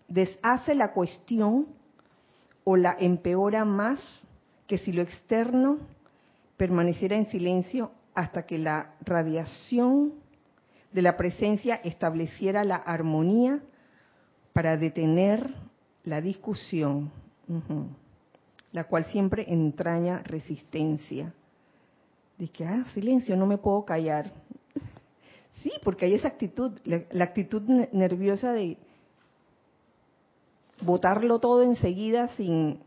[0.08, 1.67] deshace la cuestión
[2.63, 3.99] o la empeora más
[4.67, 5.80] que si lo externo
[6.56, 10.13] permaneciera en silencio hasta que la radiación
[10.91, 13.60] de la presencia estableciera la armonía
[14.53, 15.53] para detener
[16.08, 17.12] la discusión,
[18.72, 21.34] la cual siempre entraña resistencia.
[22.54, 24.32] Que, ah, silencio, no me puedo callar.
[25.63, 28.78] Sí, porque hay esa actitud, la, actitud nerviosa de
[30.84, 32.80] botarlo todo enseguida sin,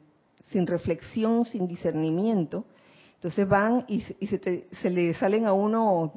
[0.52, 2.64] sin reflexión, sin discernimiento.
[3.16, 6.12] Entonces van y, se, se, le salen a uno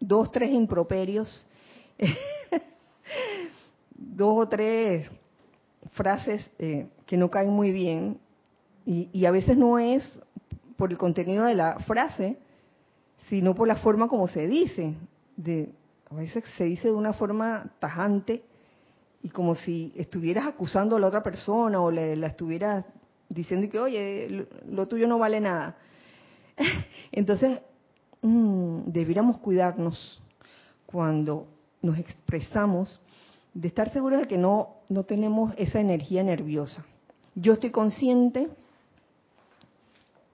[0.00, 1.46] dos, tres improperios,
[3.94, 5.10] dos o tres
[5.92, 8.18] frases eh, que no caen muy bien
[8.84, 10.02] y, y, a veces no es
[10.76, 12.38] por el contenido de la frase,
[13.28, 14.94] sino por la forma como se dice
[15.36, 15.72] de,
[16.10, 18.42] a veces se dice de una forma tajante
[19.22, 22.84] y como si estuvieras acusando a la otra persona o le, la estuvieras
[23.28, 25.76] diciendo que, oye, lo, tuyo no vale nada.
[27.12, 27.60] Entonces,
[28.22, 30.20] mmm, debiéramos cuidarnos
[30.86, 31.46] cuando
[31.80, 33.00] nos expresamos
[33.54, 36.84] de estar seguros de que no, no tenemos esa energía nerviosa.
[37.34, 38.48] Yo estoy consciente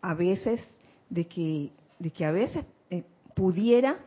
[0.02, 0.66] a veces
[1.10, 3.98] de que, de que a veces eh, pudiera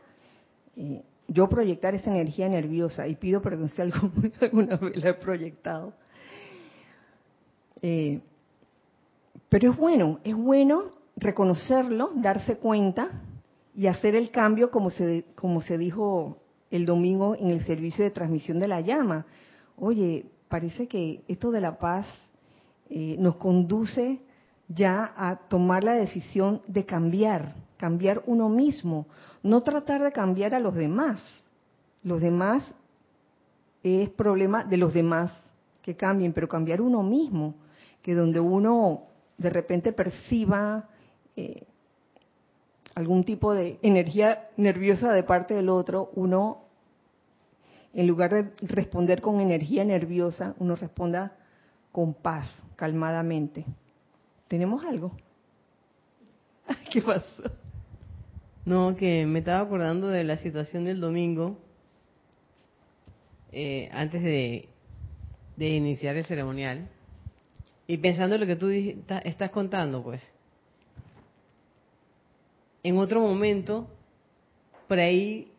[0.76, 3.82] eh, yo proyectar esa energía nerviosa, y pido perdón si
[4.41, 5.93] alguna vez la he proyectado.
[7.82, 8.19] Eh,
[9.48, 13.10] pero es bueno, es bueno reconocerlo, darse cuenta
[13.76, 16.38] y hacer el cambio como se, como se dijo
[16.71, 19.25] el domingo en el servicio de transmisión de la llama.
[19.77, 22.05] Oye, parece que esto de la paz
[22.89, 24.19] eh, nos conduce
[24.67, 29.08] ya a tomar la decisión de cambiar, cambiar uno mismo,
[29.41, 31.23] no tratar de cambiar a los demás.
[32.03, 32.73] Los demás
[33.84, 35.32] es problema de los demás
[35.82, 37.55] que cambien, pero cambiar uno mismo,
[38.01, 39.03] que donde uno
[39.38, 40.89] de repente perciba
[41.36, 41.65] eh,
[42.99, 46.65] algún tipo de energía nerviosa de parte del otro, uno,
[47.93, 51.31] en lugar de responder con energía nerviosa, uno responda
[51.93, 53.63] con paz, calmadamente.
[54.49, 55.13] ¿Tenemos algo?
[56.91, 57.43] ¿Qué pasó?
[58.65, 61.57] No, que me estaba acordando de la situación del domingo,
[63.53, 64.67] eh, antes de,
[65.57, 66.89] iniciar el ceremonial,
[67.88, 70.21] y pensando en lo que tú estás contando, pues.
[72.83, 73.87] En otro momento,
[74.87, 75.51] por ahí,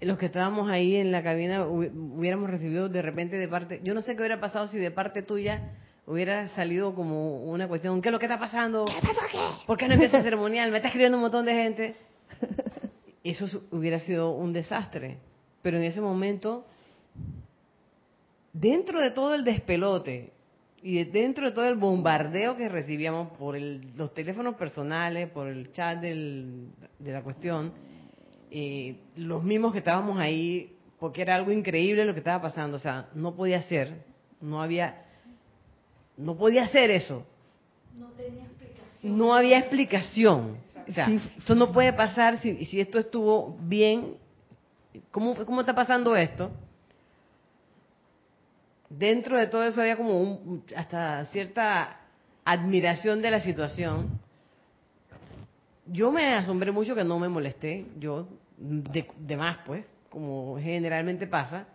[0.00, 4.02] los que estábamos ahí en la cabina hubiéramos recibido de repente de parte, yo no
[4.02, 5.72] sé qué hubiera pasado si de parte tuya
[6.06, 8.84] hubiera salido como una cuestión, ¿qué es lo que está pasando?
[8.84, 9.62] ¿Qué pasó aquí?
[9.66, 10.70] ¿Por qué no empieza el ceremonial?
[10.70, 11.94] Me está escribiendo un montón de gente.
[13.22, 15.18] Eso hubiera sido un desastre.
[15.62, 16.66] Pero en ese momento,
[18.52, 20.32] dentro de todo el despelote
[20.82, 26.00] y dentro de todo el bombardeo que recibíamos por los teléfonos personales, por el chat
[26.00, 27.72] de la cuestión,
[28.50, 32.80] eh, los mismos que estábamos ahí, porque era algo increíble lo que estaba pasando, o
[32.80, 34.04] sea, no podía ser,
[34.40, 35.06] no había
[36.20, 37.24] no podía hacer eso.
[37.98, 39.18] No tenía explicación.
[39.18, 40.56] No había explicación.
[40.88, 44.16] O sea, esto no puede pasar si, si esto estuvo bien.
[45.10, 46.50] ¿Cómo, ¿Cómo está pasando esto?
[48.90, 52.00] Dentro de todo eso había como un, hasta cierta
[52.44, 54.20] admiración de la situación.
[55.86, 61.66] Yo me asombré mucho que no me molesté, yo de, más pues, como generalmente pasa.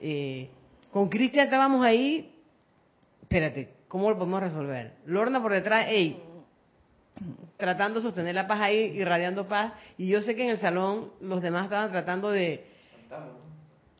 [0.00, 0.48] Eh,
[0.92, 2.32] con Cristian estábamos ahí
[3.32, 4.92] espérate, ¿cómo lo podemos resolver?
[5.06, 6.22] Lorna por detrás, hey,
[7.56, 11.12] tratando de sostener la paz ahí, irradiando paz, y yo sé que en el salón
[11.22, 12.66] los demás estaban tratando de...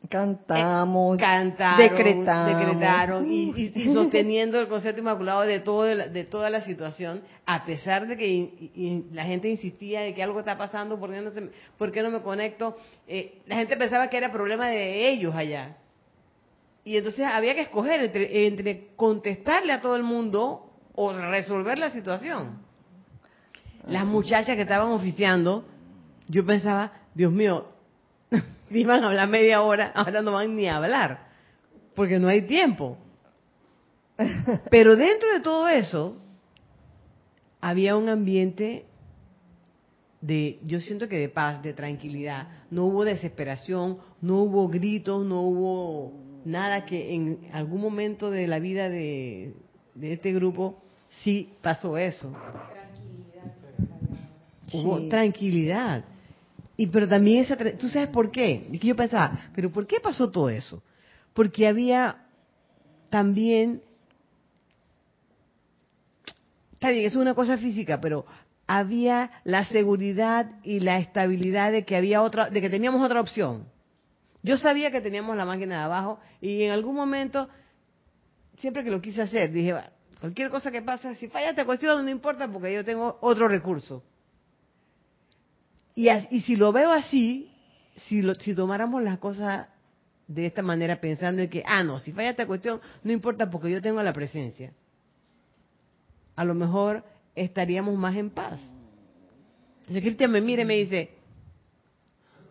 [0.09, 7.21] Cantamos, cantaron, decretamos, decretaron y, sosteniendo el concepto inmaculado de, todo, de toda la situación,
[7.45, 11.29] a pesar de que la gente insistía de que algo está pasando, ¿por qué no,
[11.29, 12.75] se, por qué no me conecto?
[13.07, 15.77] Eh, la gente pensaba que era problema de ellos allá.
[16.83, 22.59] Y entonces había que escoger entre, contestarle a todo el mundo o resolver la situación.
[23.87, 25.65] Las muchachas que estaban oficiando,
[26.27, 27.72] yo pensaba, Dios mío,
[28.79, 31.27] iban a hablar media hora, ahora no van ni a hablar,
[31.95, 32.97] porque no hay tiempo.
[34.69, 36.17] Pero dentro de todo eso,
[37.61, 38.85] había un ambiente
[40.21, 42.47] de, yo siento que de paz, de tranquilidad.
[42.71, 46.13] No hubo desesperación, no hubo gritos, no hubo
[46.45, 49.53] nada que en algún momento de la vida de,
[50.01, 52.31] este grupo sí pasó eso.
[52.71, 53.53] Tranquilidad.
[54.73, 56.05] Hubo tranquilidad.
[56.75, 58.67] Y pero también esa, ¿tú sabes por qué?
[58.71, 60.81] Y que yo pensaba, pero ¿por qué pasó todo eso?
[61.33, 62.25] Porque había
[63.09, 63.81] también
[66.83, 68.25] está bien, es una cosa física, pero
[68.67, 73.65] había la seguridad y la estabilidad de que había otra, de que teníamos otra opción.
[74.41, 77.47] Yo sabía que teníamos la máquina de abajo y en algún momento,
[78.57, 79.73] siempre que lo quise hacer, dije,
[80.19, 84.03] cualquier cosa que pase, si falla esta cuestión no importa porque yo tengo otro recurso.
[85.95, 87.51] Y, y si lo veo así,
[88.07, 89.67] si, lo, si tomáramos las cosas
[90.27, 93.69] de esta manera pensando en que, ah, no, si falla esta cuestión, no importa porque
[93.69, 94.73] yo tengo la presencia.
[96.35, 97.03] A lo mejor
[97.35, 98.61] estaríamos más en paz.
[99.81, 101.11] Entonces Cristian me mira y me dice,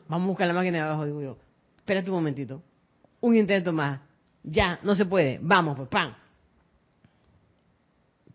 [0.07, 1.39] vamos a buscar la máquina de abajo, digo yo,
[1.79, 2.63] espérate un momentito,
[3.21, 4.01] un intento más,
[4.43, 6.15] ya, no se puede, vamos, pues, ¡pam!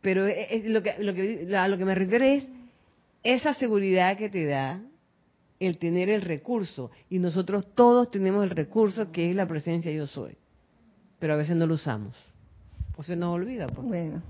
[0.02, 2.48] Pero es lo, que, lo, que, a lo que me refiero es
[3.24, 4.82] esa seguridad que te da
[5.60, 6.92] el tener el recurso.
[7.10, 10.38] Y nosotros todos tenemos el recurso que es la presencia yo soy.
[11.20, 12.16] Pero a veces no lo usamos.
[12.96, 13.68] O se nos olvida.
[13.68, 13.88] Pues.
[13.88, 14.22] Bueno.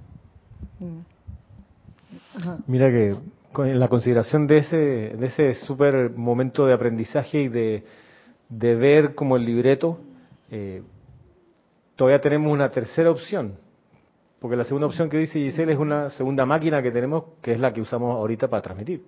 [2.67, 3.15] Mira que
[3.57, 7.83] en la consideración de ese, de ese súper momento de aprendizaje y de,
[8.49, 9.99] de ver como el libreto,
[10.51, 10.83] eh,
[11.95, 13.55] todavía tenemos una tercera opción.
[14.39, 17.59] Porque la segunda opción que dice Giselle es una segunda máquina que tenemos, que es
[17.59, 19.01] la que usamos ahorita para transmitir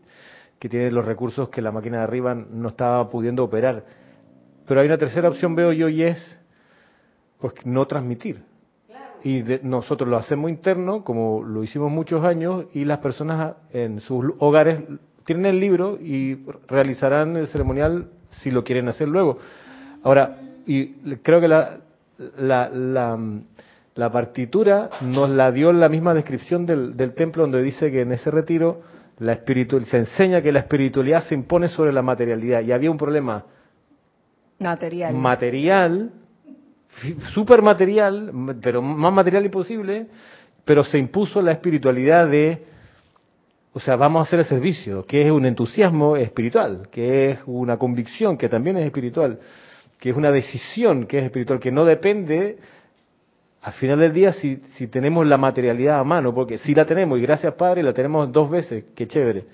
[0.60, 3.86] que tiene los recursos que la máquina de arriba no estaba pudiendo operar.
[4.68, 6.40] Pero hay una tercera opción, veo yo, y es
[7.40, 8.44] pues no transmitir.
[9.24, 14.34] Y nosotros lo hacemos interno, como lo hicimos muchos años, y las personas en sus
[14.40, 14.82] hogares
[15.26, 18.10] tienen el libro y realizarán el ceremonial
[18.42, 19.38] si lo quieren hacer luego.
[20.04, 21.80] Ahora, y creo que la,
[22.38, 22.70] la,
[23.96, 28.12] la, partitura nos la dio la misma descripción del, del templo donde dice que en
[28.12, 28.82] ese retiro
[29.20, 32.62] la se enseña que la espiritualidad se impone sobre la materialidad.
[32.62, 33.46] Y había un problema
[34.60, 36.12] material, material
[37.34, 40.08] super material, pero más material imposible,
[40.66, 42.64] pero se impuso la espiritualidad de,
[43.74, 47.78] o sea, vamos a hacer el servicio, que es un entusiasmo espiritual, que es una
[47.78, 49.40] convicción que también es espiritual,
[50.00, 52.58] que es una decisión que es espiritual, que no depende
[53.62, 57.20] al final del día si, si tenemos la materialidad a mano, porque si la tenemos,
[57.20, 59.46] y gracias Padre, la tenemos dos veces, qué chévere.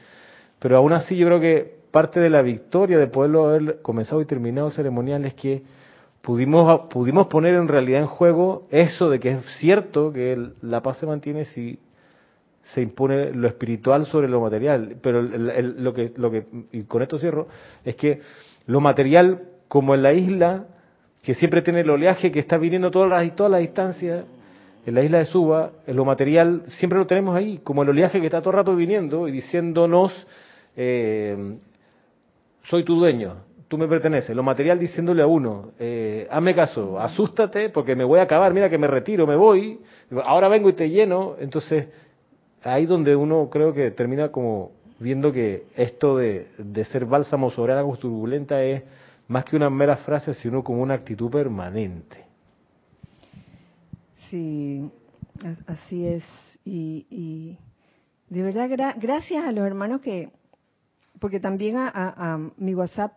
[0.59, 4.25] Pero aún así yo creo que parte de la victoria de poderlo haber comenzado y
[4.25, 5.63] terminado ceremonial es que
[6.21, 10.97] pudimos, pudimos poner en realidad en juego eso de que es cierto que la paz
[10.97, 11.79] se mantiene si
[12.73, 14.97] se impone lo espiritual sobre lo material.
[15.01, 17.47] Pero lo que, lo que, y con esto cierro,
[17.83, 18.21] es que
[18.65, 20.65] lo material, como en la isla,
[21.25, 24.25] que siempre tiene el oleaje que está viniendo todas las, todas las distancias,
[24.85, 28.19] en la isla de Suba, en lo material, siempre lo tenemos ahí, como el oleaje
[28.19, 30.13] que está todo el rato viniendo y diciéndonos,
[30.75, 31.57] eh,
[32.65, 34.35] soy tu dueño, tú me perteneces.
[34.35, 38.69] Lo material diciéndole a uno, eh, hazme caso, asústate porque me voy a acabar, mira
[38.69, 39.79] que me retiro, me voy,
[40.25, 41.37] ahora vengo y te lleno.
[41.39, 41.87] Entonces,
[42.61, 47.73] ahí donde uno creo que termina como viendo que esto de, de ser bálsamo sobre
[47.73, 48.83] algo turbulenta es
[49.27, 52.25] más que una mera frase, sino como una actitud permanente.
[54.29, 54.89] Sí,
[55.67, 56.23] así es.
[56.63, 57.57] Y,
[58.29, 60.31] de verdad, gracias a los hermanos que,
[61.19, 63.13] porque también a, mi WhatsApp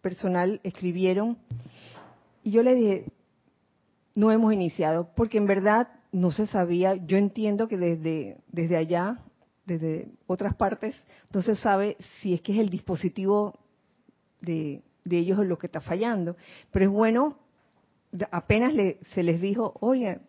[0.00, 1.38] personal escribieron,
[2.42, 3.06] y yo le dije,
[4.14, 9.18] no hemos iniciado, porque en verdad no se sabía, yo entiendo que desde, desde allá,
[9.64, 10.94] desde otras partes,
[11.32, 13.58] no se sabe si es que es el dispositivo
[14.40, 16.36] de, ellos es lo que está fallando.
[16.70, 17.38] Pero es bueno,
[18.30, 18.74] apenas
[19.12, 20.20] se les dijo, oye,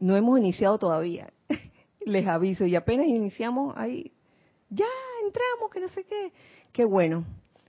[0.00, 1.32] no hemos iniciado todavía,
[2.00, 4.12] les aviso, y apenas iniciamos ahí,
[4.70, 4.86] ya
[5.24, 6.32] entramos, que no sé qué,
[6.72, 7.24] qué bueno,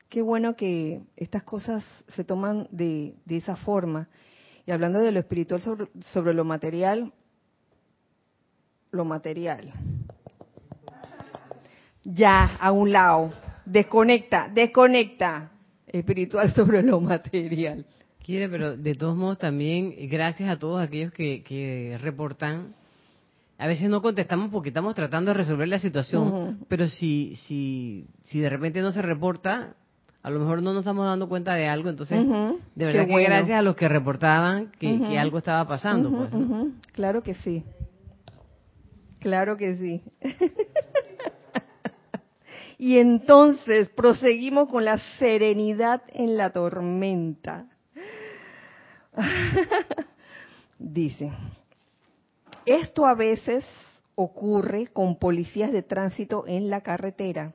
[0.10, 4.10] qué bueno que estas cosas se toman de, de esa forma.
[4.66, 7.12] Y hablando de lo espiritual sobre, sobre lo material,
[8.92, 9.72] lo material.
[12.04, 13.34] Ya, a un lado
[13.70, 15.52] desconecta, desconecta.
[15.88, 17.86] Espiritual sobre lo material.
[18.24, 22.76] Quiere, pero de todos modos también, gracias a todos aquellos que, reportan,
[23.58, 28.40] a veces no contestamos porque estamos tratando de resolver la situación, pero si, si, si
[28.40, 29.76] de repente no se reporta,
[30.22, 32.20] a lo mejor no nos estamos dando cuenta de algo, entonces
[32.76, 36.12] de verdad que gracias a los que reportaban que, algo estaba pasando.
[36.12, 36.30] Pues,
[36.94, 37.64] claro que sí,
[39.20, 40.04] claro que sí.
[42.80, 47.66] Y entonces proseguimos con la serenidad en la tormenta.
[50.80, 51.30] Dice,
[52.66, 53.66] esto a veces
[54.16, 57.52] ocurre con policías de tránsito en la carretera.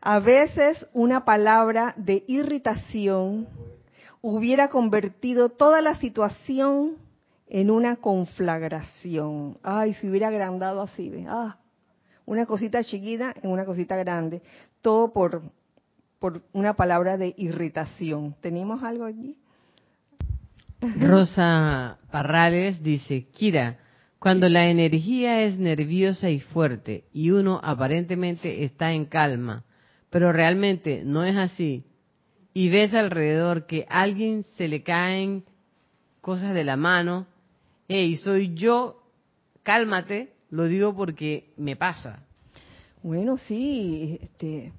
[0.00, 3.48] A veces una palabra de irritación
[4.22, 6.98] hubiera convertido toda la situación
[7.48, 9.58] en una conflagración.
[9.64, 11.24] Ay, si hubiera agrandado así.
[11.26, 11.58] Ah,
[12.28, 14.42] una cosita chiquita en una cosita grande.
[14.82, 15.42] Todo por,
[16.18, 18.36] por una palabra de irritación.
[18.42, 19.38] ¿Tenemos algo allí?
[21.00, 23.78] Rosa Parrales dice, Kira,
[24.18, 29.64] cuando la energía es nerviosa y fuerte y uno aparentemente está en calma,
[30.10, 31.84] pero realmente no es así,
[32.52, 35.44] y ves alrededor que a alguien se le caen
[36.20, 37.26] cosas de la mano,
[37.88, 39.02] hey, soy yo,
[39.62, 42.20] cálmate, lo digo porque me pasa.
[43.02, 44.72] Bueno, sí, este,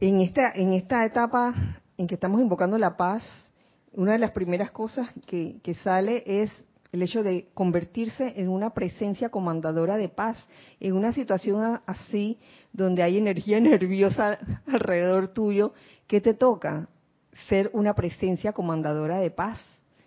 [0.00, 1.54] en esta, en esta etapa
[1.98, 3.22] en que estamos invocando la paz,
[3.92, 6.52] una de las primeras cosas que, que sale es
[6.92, 10.38] el hecho de convertirse en una presencia comandadora de paz,
[10.80, 12.38] en una situación así
[12.72, 15.74] donde hay energía nerviosa alrededor tuyo,
[16.06, 16.88] ¿qué te toca?
[17.48, 19.58] Ser una presencia comandadora de paz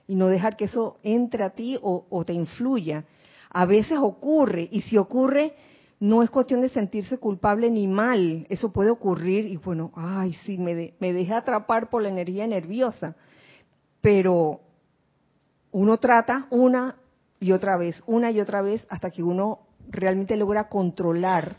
[0.09, 3.05] y no dejar que eso entre a ti o, te influya.
[3.51, 5.53] A veces ocurre y si ocurre
[5.99, 10.57] no es cuestión de sentirse culpable ni mal, eso puede ocurrir y bueno, ay, sí,
[10.57, 13.15] me, me dejé atrapar por la energía nerviosa,
[14.01, 14.61] pero
[15.71, 16.95] uno trata una
[17.39, 21.57] y otra vez, una y otra vez, hasta que uno realmente logra controlar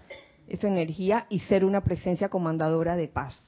[0.49, 3.39] esa energía y ser una presencia comandadora de paz.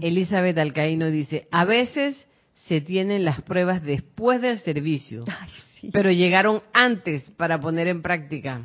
[0.00, 2.28] Elizabeth Alcaíno dice, a veces
[2.66, 5.24] se tienen las pruebas después del servicio.
[5.26, 8.62] Ay, pero llegaron antes para poner en práctica.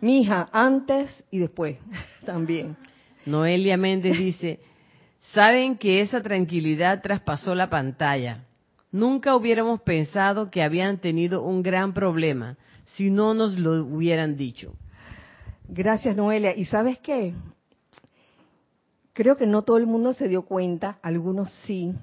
[0.00, 1.78] Mija, antes y después
[2.24, 2.76] también.
[3.26, 4.60] Noelia Méndez dice,
[5.32, 8.44] saben que esa tranquilidad traspasó la pantalla.
[8.92, 12.56] Nunca hubiéramos pensado que habían tenido un gran problema
[12.96, 14.74] si no nos lo hubieran dicho.
[15.66, 16.54] Gracias, Noelia.
[16.56, 17.34] ¿Y sabes qué?
[19.12, 21.94] Creo que no todo el mundo se dio cuenta, algunos sí,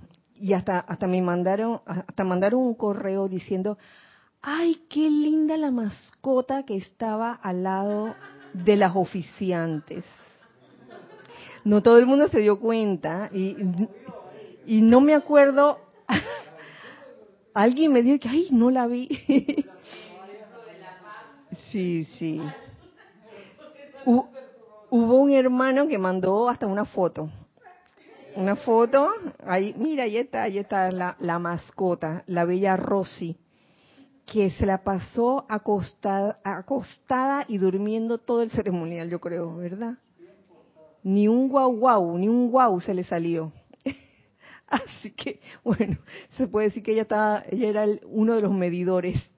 [0.41, 3.77] y hasta hasta me mandaron hasta mandaron un correo diciendo,
[4.41, 8.15] ay, qué linda la mascota que estaba al lado
[8.53, 10.03] de las oficiantes.
[11.63, 13.55] No todo el mundo se dio cuenta y,
[14.65, 15.79] y no me acuerdo,
[17.53, 19.07] alguien me dijo que, ay, no la vi.
[21.71, 22.41] sí, sí.
[24.05, 27.29] hubo un hermano que mandó hasta una foto.
[28.35, 29.09] Una foto,
[29.45, 33.37] ahí, mira, ahí está, ahí está la, mascota, la bella Rosy
[34.25, 39.97] que se la pasó acostada, acostada y durmiendo todo el ceremonial, yo creo, ¿verdad?
[41.03, 43.51] Ni un guau guau, ni un guau se le salió.
[44.67, 45.97] Así que, bueno,
[46.37, 49.29] se puede decir que ella estaba, ella era uno de los medidores,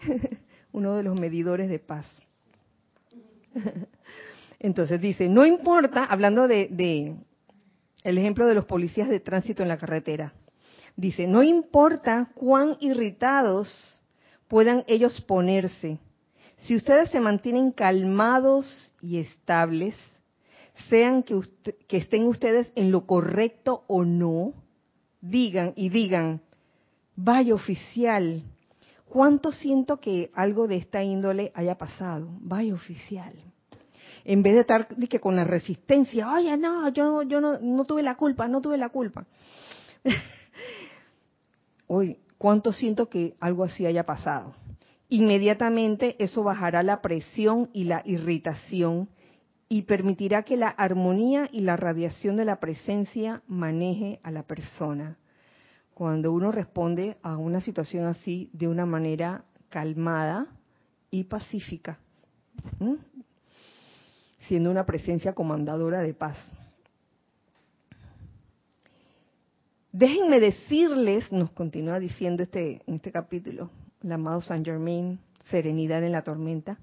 [0.72, 2.06] uno de los medidores de paz.
[4.58, 7.14] Entonces dice, no importa, hablando de, de
[8.04, 10.32] el ejemplo de los policías de tránsito en la carretera,
[10.96, 14.02] dice, no importa cuán irritados
[14.48, 15.98] puedan ellos ponerse.
[16.58, 19.96] Si ustedes se mantienen calmados y estables,
[20.88, 21.40] sean que,
[21.88, 24.54] que estén ustedes en lo correcto o no,
[25.20, 26.42] digan y digan,
[27.16, 28.42] vaya oficial,
[29.06, 32.28] ¿cuánto siento que algo de esta índole haya pasado?
[32.40, 33.32] Vaya oficial.
[34.24, 38.02] En vez de estar que con la resistencia, oye, no, yo, yo no, no tuve
[38.02, 39.26] la culpa, no tuve la culpa.
[41.86, 44.54] Hoy, cuánto siento que algo así haya pasado.
[45.08, 49.08] Inmediatamente eso bajará la presión y la irritación
[49.68, 55.18] y permitirá que la armonía y la radiación de la presencia maneje a la persona.
[55.94, 60.46] Cuando uno responde a una situación así de una manera calmada
[61.10, 61.98] y pacífica,
[64.52, 66.36] siendo una presencia comandadora de paz.
[69.90, 73.70] Déjenme decirles, nos continúa diciendo este, en este capítulo,
[74.02, 76.76] el amado Saint Germain, serenidad en la tormenta.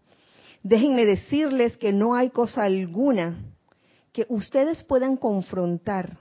[0.64, 3.38] Déjenme decirles que no hay cosa alguna
[4.14, 6.18] que ustedes puedan confrontar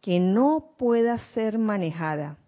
[0.00, 2.38] que no pueda ser manejada,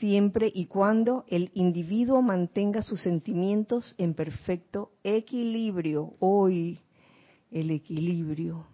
[0.00, 6.12] siempre y cuando el individuo mantenga sus sentimientos en perfecto equilibrio.
[6.18, 6.83] Hoy,
[7.54, 8.66] el equilibrio.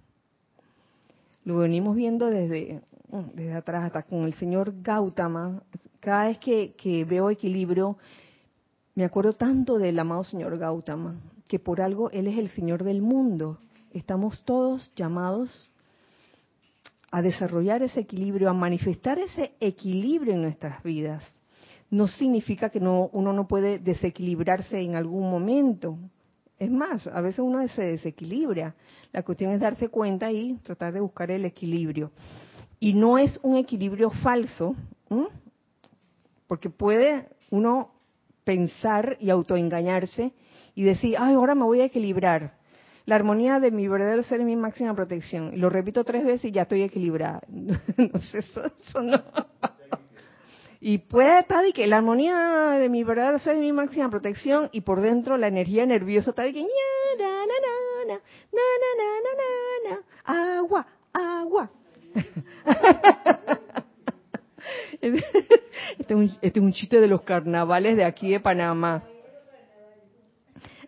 [1.45, 5.63] Lo venimos viendo desde Mm, desde atrás hasta con el señor Gautama,
[5.99, 7.97] cada vez que, veo equilibrio,
[8.95, 11.17] me acuerdo tanto del amado señor Gautama,
[11.49, 13.59] que por algo él es el señor del mundo.
[13.93, 15.73] Estamos todos llamados
[17.11, 21.25] a desarrollar ese equilibrio, a manifestar ese equilibrio en nuestras vidas.
[21.91, 25.99] No significa que no, uno no puede desequilibrarse en algún momento.
[26.61, 28.77] Es más, a veces uno se desequilibra.
[29.13, 32.13] La cuestión es darse cuenta y tratar de buscar el equilibrio
[32.81, 34.75] y no es un equilibrio falso,
[36.47, 37.93] porque puede uno
[38.43, 40.33] pensar y autoengañarse
[40.75, 42.59] y decir, ay, ahora me voy a equilibrar.
[43.05, 45.61] La armonía de mi verdadero ser es mi máxima protección.
[45.61, 47.43] Lo repito tres veces y ya estoy equilibrada.
[47.49, 49.23] no sé, eso, no.
[50.81, 54.71] Y puede estar de que la armonía de mi verdadero ser es mi máxima protección
[54.73, 56.67] y por dentro la energía nerviosa está de que
[60.25, 61.71] agua, agua.
[65.01, 65.25] este,
[65.99, 69.03] es un, este es un chiste de los carnavales de aquí de Panamá.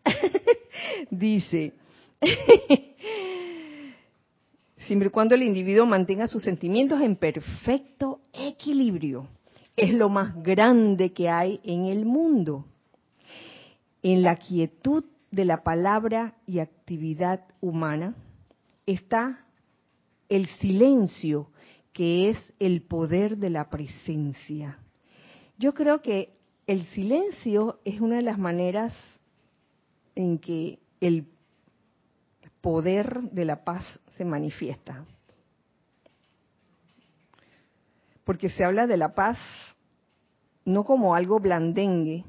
[1.11, 1.75] Dice,
[4.77, 9.29] siempre y cuando el individuo mantenga sus sentimientos en perfecto equilibrio,
[9.77, 12.67] es lo más grande que hay en el mundo.
[14.03, 18.15] En la quietud de la palabra y actividad humana
[18.87, 19.47] está
[20.29, 21.51] el silencio,
[21.93, 24.79] que es el poder de la presencia.
[25.59, 26.35] Yo creo que
[26.67, 28.95] el silencio es una de las maneras
[30.15, 31.27] en que el
[32.61, 33.85] poder de la paz
[34.17, 35.05] se manifiesta.
[38.25, 39.39] Porque se habla de la paz
[40.65, 42.25] no como algo blandengue,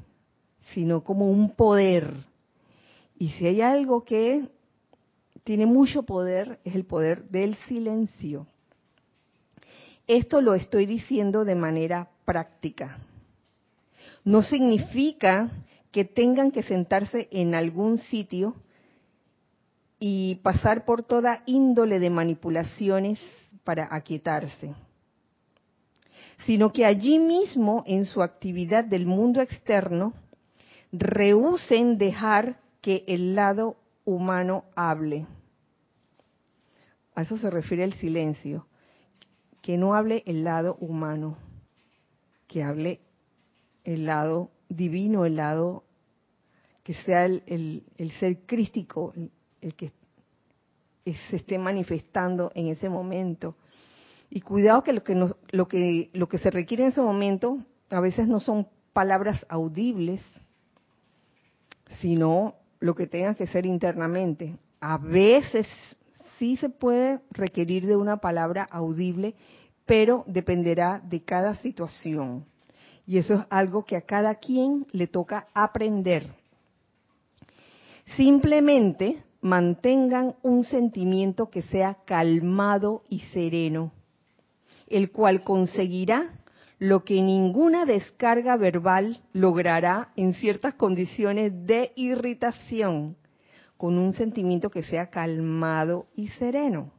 [0.73, 2.13] sino como un poder.
[3.17, 4.49] Y si hay algo que
[5.43, 8.47] tiene mucho poder, es el poder del silencio.
[10.07, 12.97] Esto lo estoy diciendo de manera práctica.
[14.25, 15.49] No significa
[15.91, 18.55] que tengan que sentarse en algún sitio
[19.99, 23.19] y pasar por toda índole de manipulaciones
[23.63, 24.73] para aquietarse,
[26.45, 30.13] sino que allí mismo, en su actividad del mundo externo,
[30.91, 35.25] rehúsen dejar que el lado humano hable.
[37.15, 38.67] A eso se refiere el silencio,
[39.61, 41.37] que no hable el lado humano,
[42.47, 42.99] que hable
[43.83, 45.83] el lado divino, el lado
[46.83, 47.83] que sea el,
[48.19, 49.13] ser crístico,
[49.61, 49.91] el, que
[51.05, 53.55] se esté manifestando en ese momento.
[54.35, 55.13] Y cuidado que lo que,
[55.51, 57.59] lo que lo que se requiere en ese momento
[57.91, 60.23] a veces no son palabras audibles,
[62.01, 64.57] sino lo que tenga que ser internamente.
[64.79, 65.67] A veces
[66.39, 69.35] sí se puede requerir de una palabra audible,
[69.85, 72.43] pero dependerá de cada situación.
[73.05, 76.33] Y eso es algo que a cada quien le toca aprender.
[78.17, 83.91] Simplemente mantengan un sentimiento que sea calmado y sereno,
[84.87, 86.39] el cual conseguirá
[86.79, 93.15] lo que ninguna descarga verbal logrará en ciertas condiciones de irritación,
[93.77, 96.91] con un sentimiento que sea calmado y sereno.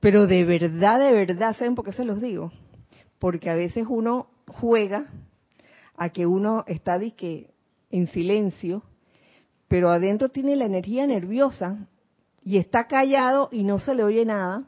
[0.00, 2.52] Pero de verdad, de verdad, ¿saben por qué se los digo?
[3.18, 5.06] Porque a veces uno juega
[5.96, 6.98] a que uno está
[7.90, 8.82] en silencio,
[9.66, 11.88] pero adentro tiene la energía nerviosa
[12.42, 14.64] y está callado y no se le oye nada,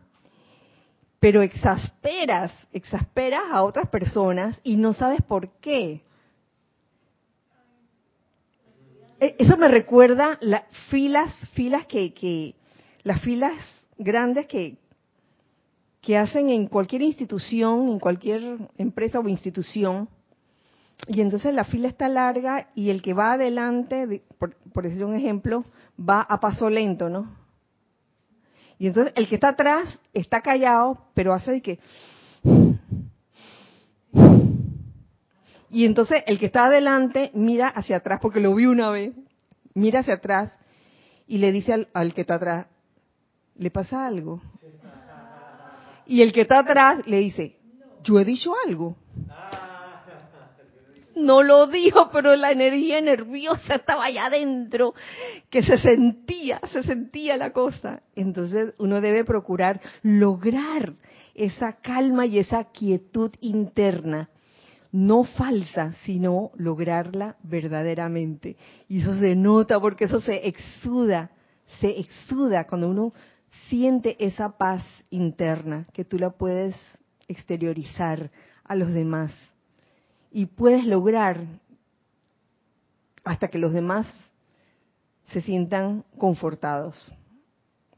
[1.20, 6.02] pero exasperas, exasperas a otras personas y no sabes por qué.
[9.20, 12.54] E, eso me recuerda las filas, filas que, que,
[13.02, 13.54] las filas
[13.98, 14.78] grandes que,
[16.00, 20.08] que hacen en cualquier institución, en cualquier empresa o institución,
[21.06, 25.64] y entonces la fila está larga y el que va adelante, por, decir un ejemplo,
[25.98, 27.39] va a paso lento, ¿no?
[28.80, 31.78] Y entonces el que está atrás está callado, pero hace de que...
[35.68, 39.12] Y entonces el que está adelante mira hacia atrás, porque lo vi una vez,
[39.74, 40.58] mira hacia atrás
[41.26, 42.68] y le dice al, al que está atrás,
[43.54, 44.40] ¿le pasa algo?
[46.06, 47.58] Y el que está atrás le dice,
[48.02, 48.96] yo he dicho algo.
[51.20, 54.94] No lo dijo, pero la energía nerviosa estaba allá adentro,
[55.50, 58.02] que se sentía, se sentía la cosa.
[58.14, 60.94] Entonces uno debe procurar lograr
[61.34, 64.30] esa calma y esa quietud interna,
[64.92, 68.56] no falsa, sino lograrla verdaderamente.
[68.88, 71.30] Y eso se nota porque eso se exuda,
[71.80, 73.12] se exuda cuando uno
[73.68, 76.76] siente esa paz interna que tú la puedes
[77.28, 78.30] exteriorizar
[78.64, 79.32] a los demás
[80.30, 81.44] y puedes lograr
[83.24, 84.06] hasta que los demás
[85.32, 87.12] se sientan confortados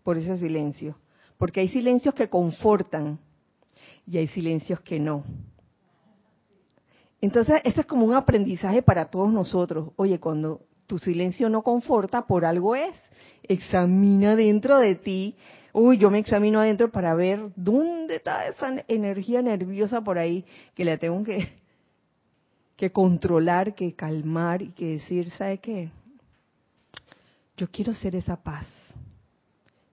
[0.03, 0.97] por ese silencio.
[1.39, 3.18] Porque hay silencios que confortan
[4.07, 5.24] y hay silencios que no.
[7.20, 9.91] Entonces, esto es como un aprendizaje para todos nosotros.
[9.97, 12.95] Oye, cuando tu silencio no conforta, por algo es.
[13.45, 15.37] Examina dentro de ti
[15.72, 20.85] uy, yo me examino adentro para ver dónde está esa energía nerviosa por ahí que
[20.85, 21.49] la tengo que,
[22.83, 25.93] que controlar, que calmar y que decir, ¿sabe qué?
[27.57, 28.66] Yo quiero ser esa paz.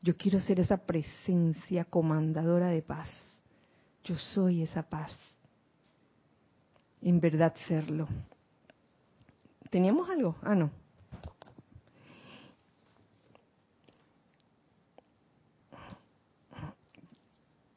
[0.01, 3.07] Yo quiero ser esa presencia comandadora de paz.
[4.03, 5.15] Yo soy esa paz.
[7.03, 8.07] En verdad serlo.
[9.69, 10.35] ¿Teníamos algo?
[10.41, 10.71] Ah, no.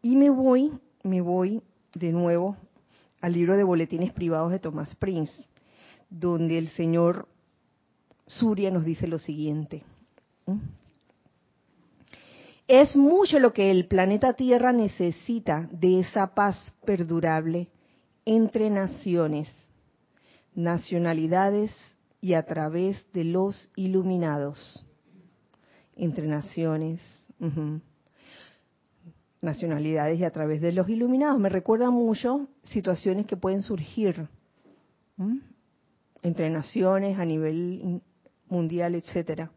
[0.01, 2.57] Y me voy, me voy de nuevo
[3.23, 5.33] al libro de boletines privados de Thomas Prince,
[6.11, 7.29] donde el señor
[8.27, 9.85] Surya nos dice lo siguiente.
[12.67, 17.69] Es mucho lo que el planeta Tierra necesita de esa paz perdurable
[18.25, 19.49] entre naciones,
[20.55, 21.75] nacionalidades
[22.21, 24.85] y a través de los iluminados.
[25.95, 27.01] Entre naciones,
[29.43, 31.39] nacionalidades y a través de los iluminados.
[31.39, 34.29] Me recuerda mucho situaciones que pueden surgir
[36.23, 38.01] entre naciones a nivel
[38.49, 39.51] mundial, etcétera,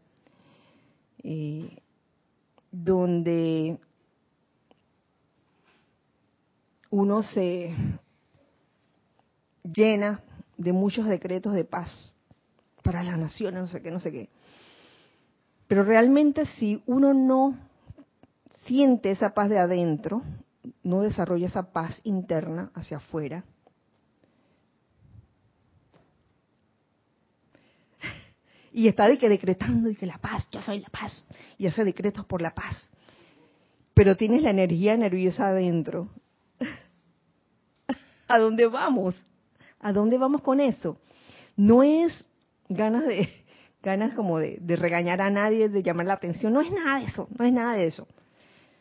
[2.70, 3.78] donde
[6.90, 7.74] uno se
[9.62, 10.22] llena
[10.56, 11.90] de muchos decretos de paz
[12.82, 14.28] para las naciones, no sé qué, no sé qué.
[15.68, 17.58] Pero realmente si uno no
[18.66, 20.22] siente esa paz de adentro,
[20.82, 23.44] no desarrolla esa paz interna hacia afuera,
[28.72, 31.24] y está de que decretando y que la paz, yo soy la paz,
[31.56, 32.88] y hace decretos por la paz,
[33.94, 36.10] pero tienes la energía nerviosa adentro.
[38.28, 39.22] ¿A dónde vamos?
[39.80, 40.98] ¿A dónde vamos con eso?
[41.56, 42.26] No es
[42.68, 43.30] ganas de
[43.82, 47.28] ganas como de, regañar a nadie, de llamar la atención, no es nada de eso,
[47.38, 48.08] no es nada de eso.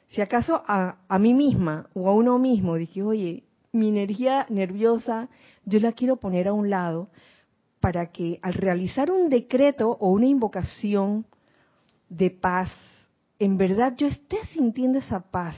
[0.07, 5.29] Si acaso a, a mí misma o a uno mismo dije, oye, mi energía nerviosa
[5.65, 7.09] yo la quiero poner a un lado
[7.79, 11.25] para que al realizar un decreto o una invocación
[12.09, 12.71] de paz,
[13.37, 15.57] en verdad yo esté sintiendo esa paz,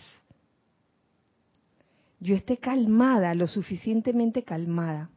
[2.19, 5.09] yo esté calmada, lo suficientemente calmada.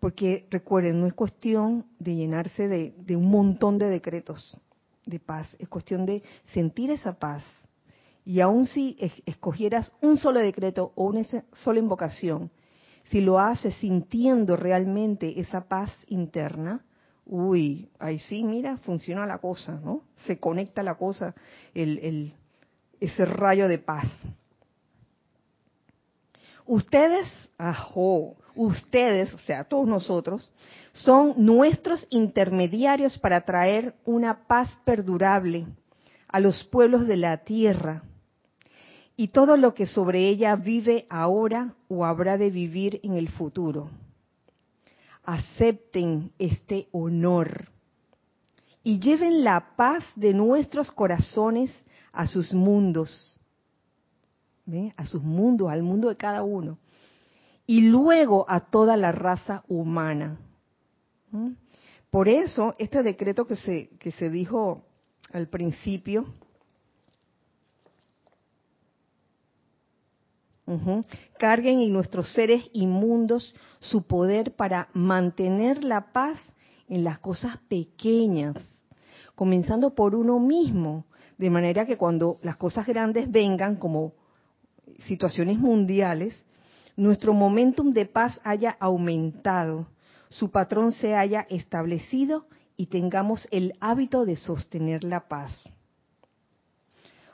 [0.00, 4.58] Porque recuerden, no es cuestión de llenarse de, un montón de decretos
[5.06, 7.42] de paz, es cuestión de sentir esa paz.
[8.26, 11.22] Y aun si escogieras un solo decreto o una
[11.52, 12.50] sola invocación,
[13.04, 16.84] si lo haces sintiendo realmente esa paz interna,
[17.24, 20.02] uy, ahí sí, mira, funciona la cosa, ¿no?
[20.16, 21.36] Se conecta la cosa,
[21.72, 24.08] ese rayo de paz.
[26.66, 30.50] Ustedes, ajo, ustedes, o sea, todos nosotros,
[30.90, 35.68] son nuestros intermediarios para traer una paz perdurable
[36.26, 38.02] a los pueblos de la tierra
[39.16, 43.90] y todo lo que sobre ella vive ahora o habrá de vivir en el futuro.
[45.24, 47.68] Acepten este honor
[48.82, 51.70] y lleven la paz de nuestros corazones
[52.12, 53.36] a sus mundos
[54.96, 56.78] a sus mundos, al mundo de cada uno,
[57.66, 60.38] y luego a toda la raza humana.
[62.10, 64.84] Por eso, este decreto que se, que se dijo
[65.32, 66.26] al principio,
[71.38, 76.38] carguen en nuestros seres inmundos su poder para mantener la paz
[76.88, 78.56] en las cosas pequeñas,
[79.34, 81.04] comenzando por uno mismo,
[81.38, 84.14] de manera que cuando las cosas grandes vengan, como
[85.06, 86.42] situaciones mundiales,
[86.96, 89.86] nuestro momentum de paz haya aumentado,
[90.30, 92.46] su patrón se haya establecido
[92.76, 95.52] y tengamos el hábito de sostener la paz.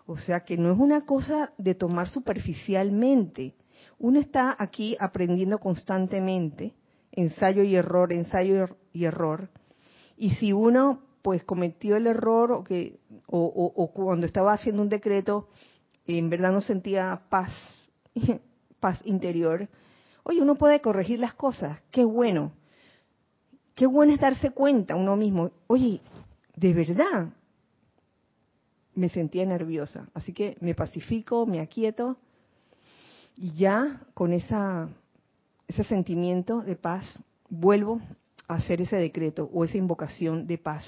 [0.07, 3.55] O sea que no es una cosa de tomar superficialmente.
[3.99, 6.75] Uno está aquí aprendiendo constantemente,
[7.13, 9.49] ensayo y error, ensayo y error.
[10.17, 12.99] Y si uno pues cometió el error o que
[13.29, 15.49] o cuando estaba haciendo un decreto
[16.07, 17.51] en verdad no sentía paz,
[18.81, 19.69] paz interior,
[20.25, 22.53] oye, uno puede corregir las cosas, qué bueno.
[23.75, 26.01] Qué bueno es darse cuenta uno mismo, oye,
[26.57, 27.29] de verdad
[28.95, 32.17] me sentía nerviosa, así que me pacifico, me aquieto
[33.37, 34.89] y ya con esa
[35.67, 37.05] ese sentimiento de paz
[37.49, 38.01] vuelvo
[38.47, 40.85] a hacer ese decreto o esa invocación de paz.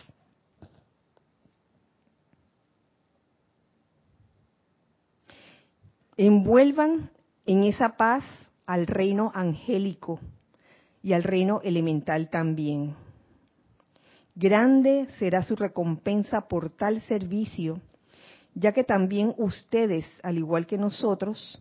[6.16, 7.10] envuelvan
[7.46, 8.24] en esa paz
[8.66, 10.20] al reino angélico
[11.02, 12.94] y al reino elemental también.
[14.34, 17.80] Grande será su recompensa por tal servicio,
[18.54, 21.60] ya que también ustedes, al igual que nosotros,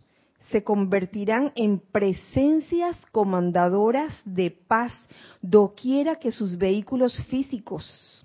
[0.50, 4.92] se convertirán en presencias comandadoras de paz
[5.40, 8.24] doquiera que sus vehículos físicos,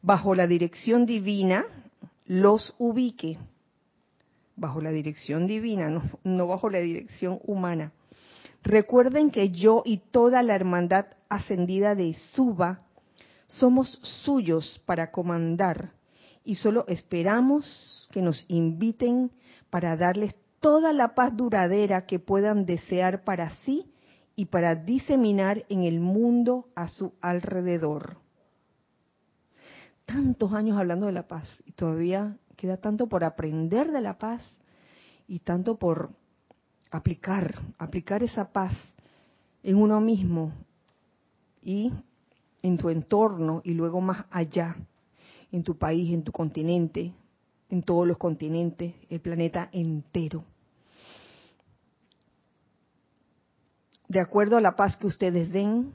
[0.00, 1.64] bajo la dirección divina,
[2.26, 3.38] los ubique.
[4.54, 7.92] Bajo la dirección divina, no, no bajo la dirección humana.
[8.62, 12.80] Recuerden que yo y toda la hermandad ascendida de Suba
[13.46, 15.92] somos suyos para comandar
[16.48, 19.30] y solo esperamos que nos inviten
[19.68, 23.92] para darles toda la paz duradera que puedan desear para sí
[24.34, 28.16] y para diseminar en el mundo a su alrededor.
[30.06, 34.42] Tantos años hablando de la paz y todavía queda tanto por aprender de la paz
[35.26, 36.12] y tanto por
[36.90, 38.72] aplicar, aplicar esa paz
[39.62, 40.54] en uno mismo
[41.60, 41.92] y
[42.62, 44.76] en tu entorno y luego más allá,
[45.52, 47.12] en tu país, en tu continente,
[47.70, 50.44] en todos los continentes, el planeta entero.
[54.08, 55.92] De acuerdo a la paz que ustedes den,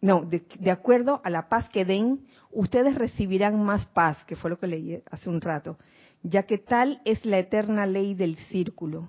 [0.00, 4.58] no, de, acuerdo a la paz que den, ustedes recibirán más paz, que fue lo
[4.58, 5.76] que leí hace un rato,
[6.22, 9.08] ya que tal es la eterna ley del círculo.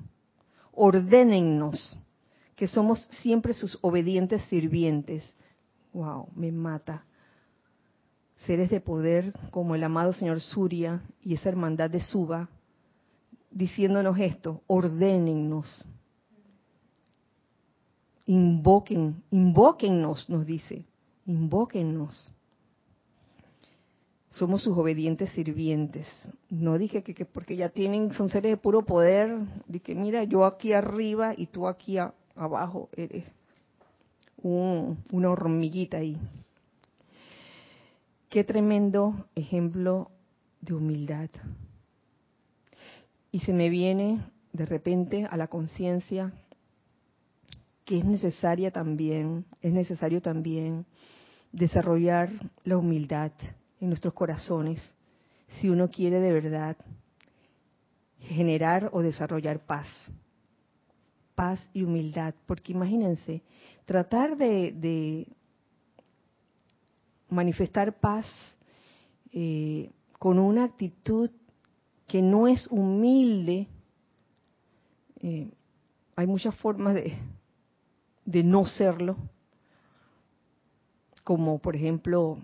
[0.72, 2.00] Ordénennos,
[2.56, 5.24] que somos siempre sus obedientes sirvientes.
[5.94, 7.06] Wow, me mata
[8.46, 12.50] seres de poder como el amado señor Surya y esa hermandad de Suba,
[13.52, 15.86] diciéndonos esto, ordénennos,
[18.26, 20.86] invoquen, invóquennos, nos dice,
[21.26, 22.34] invóquennos.
[24.30, 26.08] Somos sus obedientes sirvientes.
[26.52, 29.36] No dije que, que, porque ya tienen, son seres de puro poder,
[29.68, 31.98] dije, mira, yo aquí arriba y tú aquí
[32.36, 33.26] abajo eres
[34.38, 36.16] un, una hormiguita ahí.
[38.30, 40.12] Qué tremendo ejemplo
[40.62, 41.32] de humildad.
[43.32, 44.24] Y se me viene
[44.54, 46.32] de repente a la conciencia
[47.86, 50.86] que es necesaria también, es necesario también
[51.52, 52.30] desarrollar
[52.66, 53.32] la humildad
[53.82, 54.80] en nuestros corazones
[55.60, 56.78] si uno quiere de verdad
[58.20, 59.88] generar o desarrollar paz.
[61.34, 63.42] Paz y humildad, porque imagínense,
[63.86, 65.28] tratar de, de
[67.30, 68.26] manifestar paz
[69.32, 71.30] eh, con una actitud
[72.08, 73.68] que no es humilde,
[75.22, 75.52] eh,
[76.16, 79.16] hay muchas formas de, no serlo,
[81.24, 82.40] como por ejemplo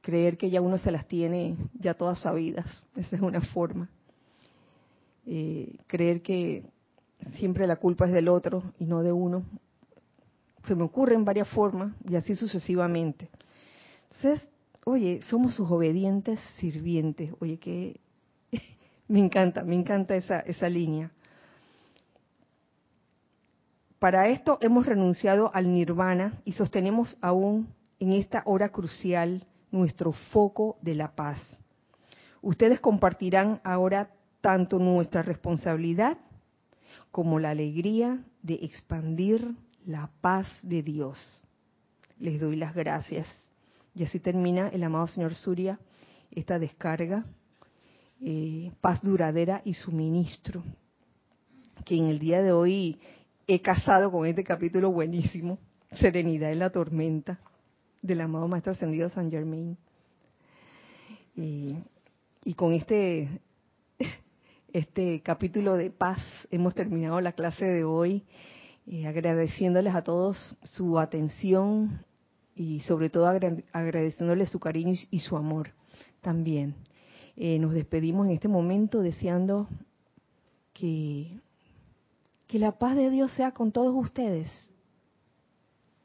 [0.00, 3.90] creer que ya uno se las tiene ya todas sabidas, esa es una forma.
[5.26, 6.64] Eh, creer que
[7.36, 9.44] siempre la culpa es del otro y no de uno.
[10.66, 13.28] Se me ocurren varias formas y así sucesivamente.
[14.84, 17.32] Oye, somos sus obedientes sirvientes.
[17.40, 18.00] Oye, que
[19.08, 21.10] me encanta, me encanta esa, esa línea.
[23.98, 30.78] Para esto hemos renunciado al nirvana y sostenemos aún en esta hora crucial nuestro foco
[30.82, 31.38] de la paz.
[32.40, 34.10] Ustedes compartirán ahora
[34.40, 36.16] tanto nuestra responsabilidad
[37.10, 41.44] como la alegría de expandir la paz de Dios.
[42.18, 43.26] Les doy las gracias.
[43.94, 45.78] Y así termina el amado señor Surya
[46.30, 47.24] esta descarga,
[48.20, 50.62] eh, paz duradera y suministro,
[51.84, 52.98] que en el día de hoy
[53.46, 55.58] he casado con este capítulo buenísimo,
[55.92, 57.40] Serenidad en la tormenta,
[58.02, 59.76] del amado Maestro Ascendido San Germain.
[61.34, 61.76] Y,
[62.44, 63.40] y con este,
[64.72, 66.18] este capítulo de paz
[66.50, 68.24] hemos terminado la clase de hoy,
[68.86, 72.04] eh, agradeciéndoles a todos su atención
[72.58, 75.70] y sobre todo agradeciéndole su cariño y su amor
[76.20, 76.74] también.
[77.36, 79.68] Eh, nos despedimos en este momento deseando
[80.72, 81.38] que,
[82.48, 84.50] que la paz de Dios sea con todos ustedes.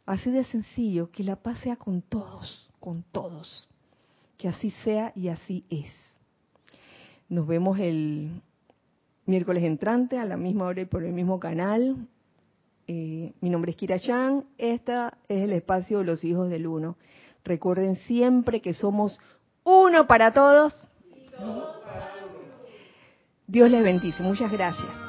[0.05, 3.67] Así de sencillo, que la paz sea con todos, con todos.
[4.37, 5.91] Que así sea y así es.
[7.29, 8.43] Nos vemos el
[9.25, 12.07] miércoles entrante a la misma hora y por el mismo canal.
[12.87, 14.93] Eh, mi nombre es Kira Chan, este
[15.29, 16.97] es el espacio de los hijos del uno.
[17.45, 19.19] Recuerden siempre que somos
[19.63, 20.73] uno para todos.
[23.47, 24.23] Dios les bendice.
[24.23, 25.02] Muchas gracias.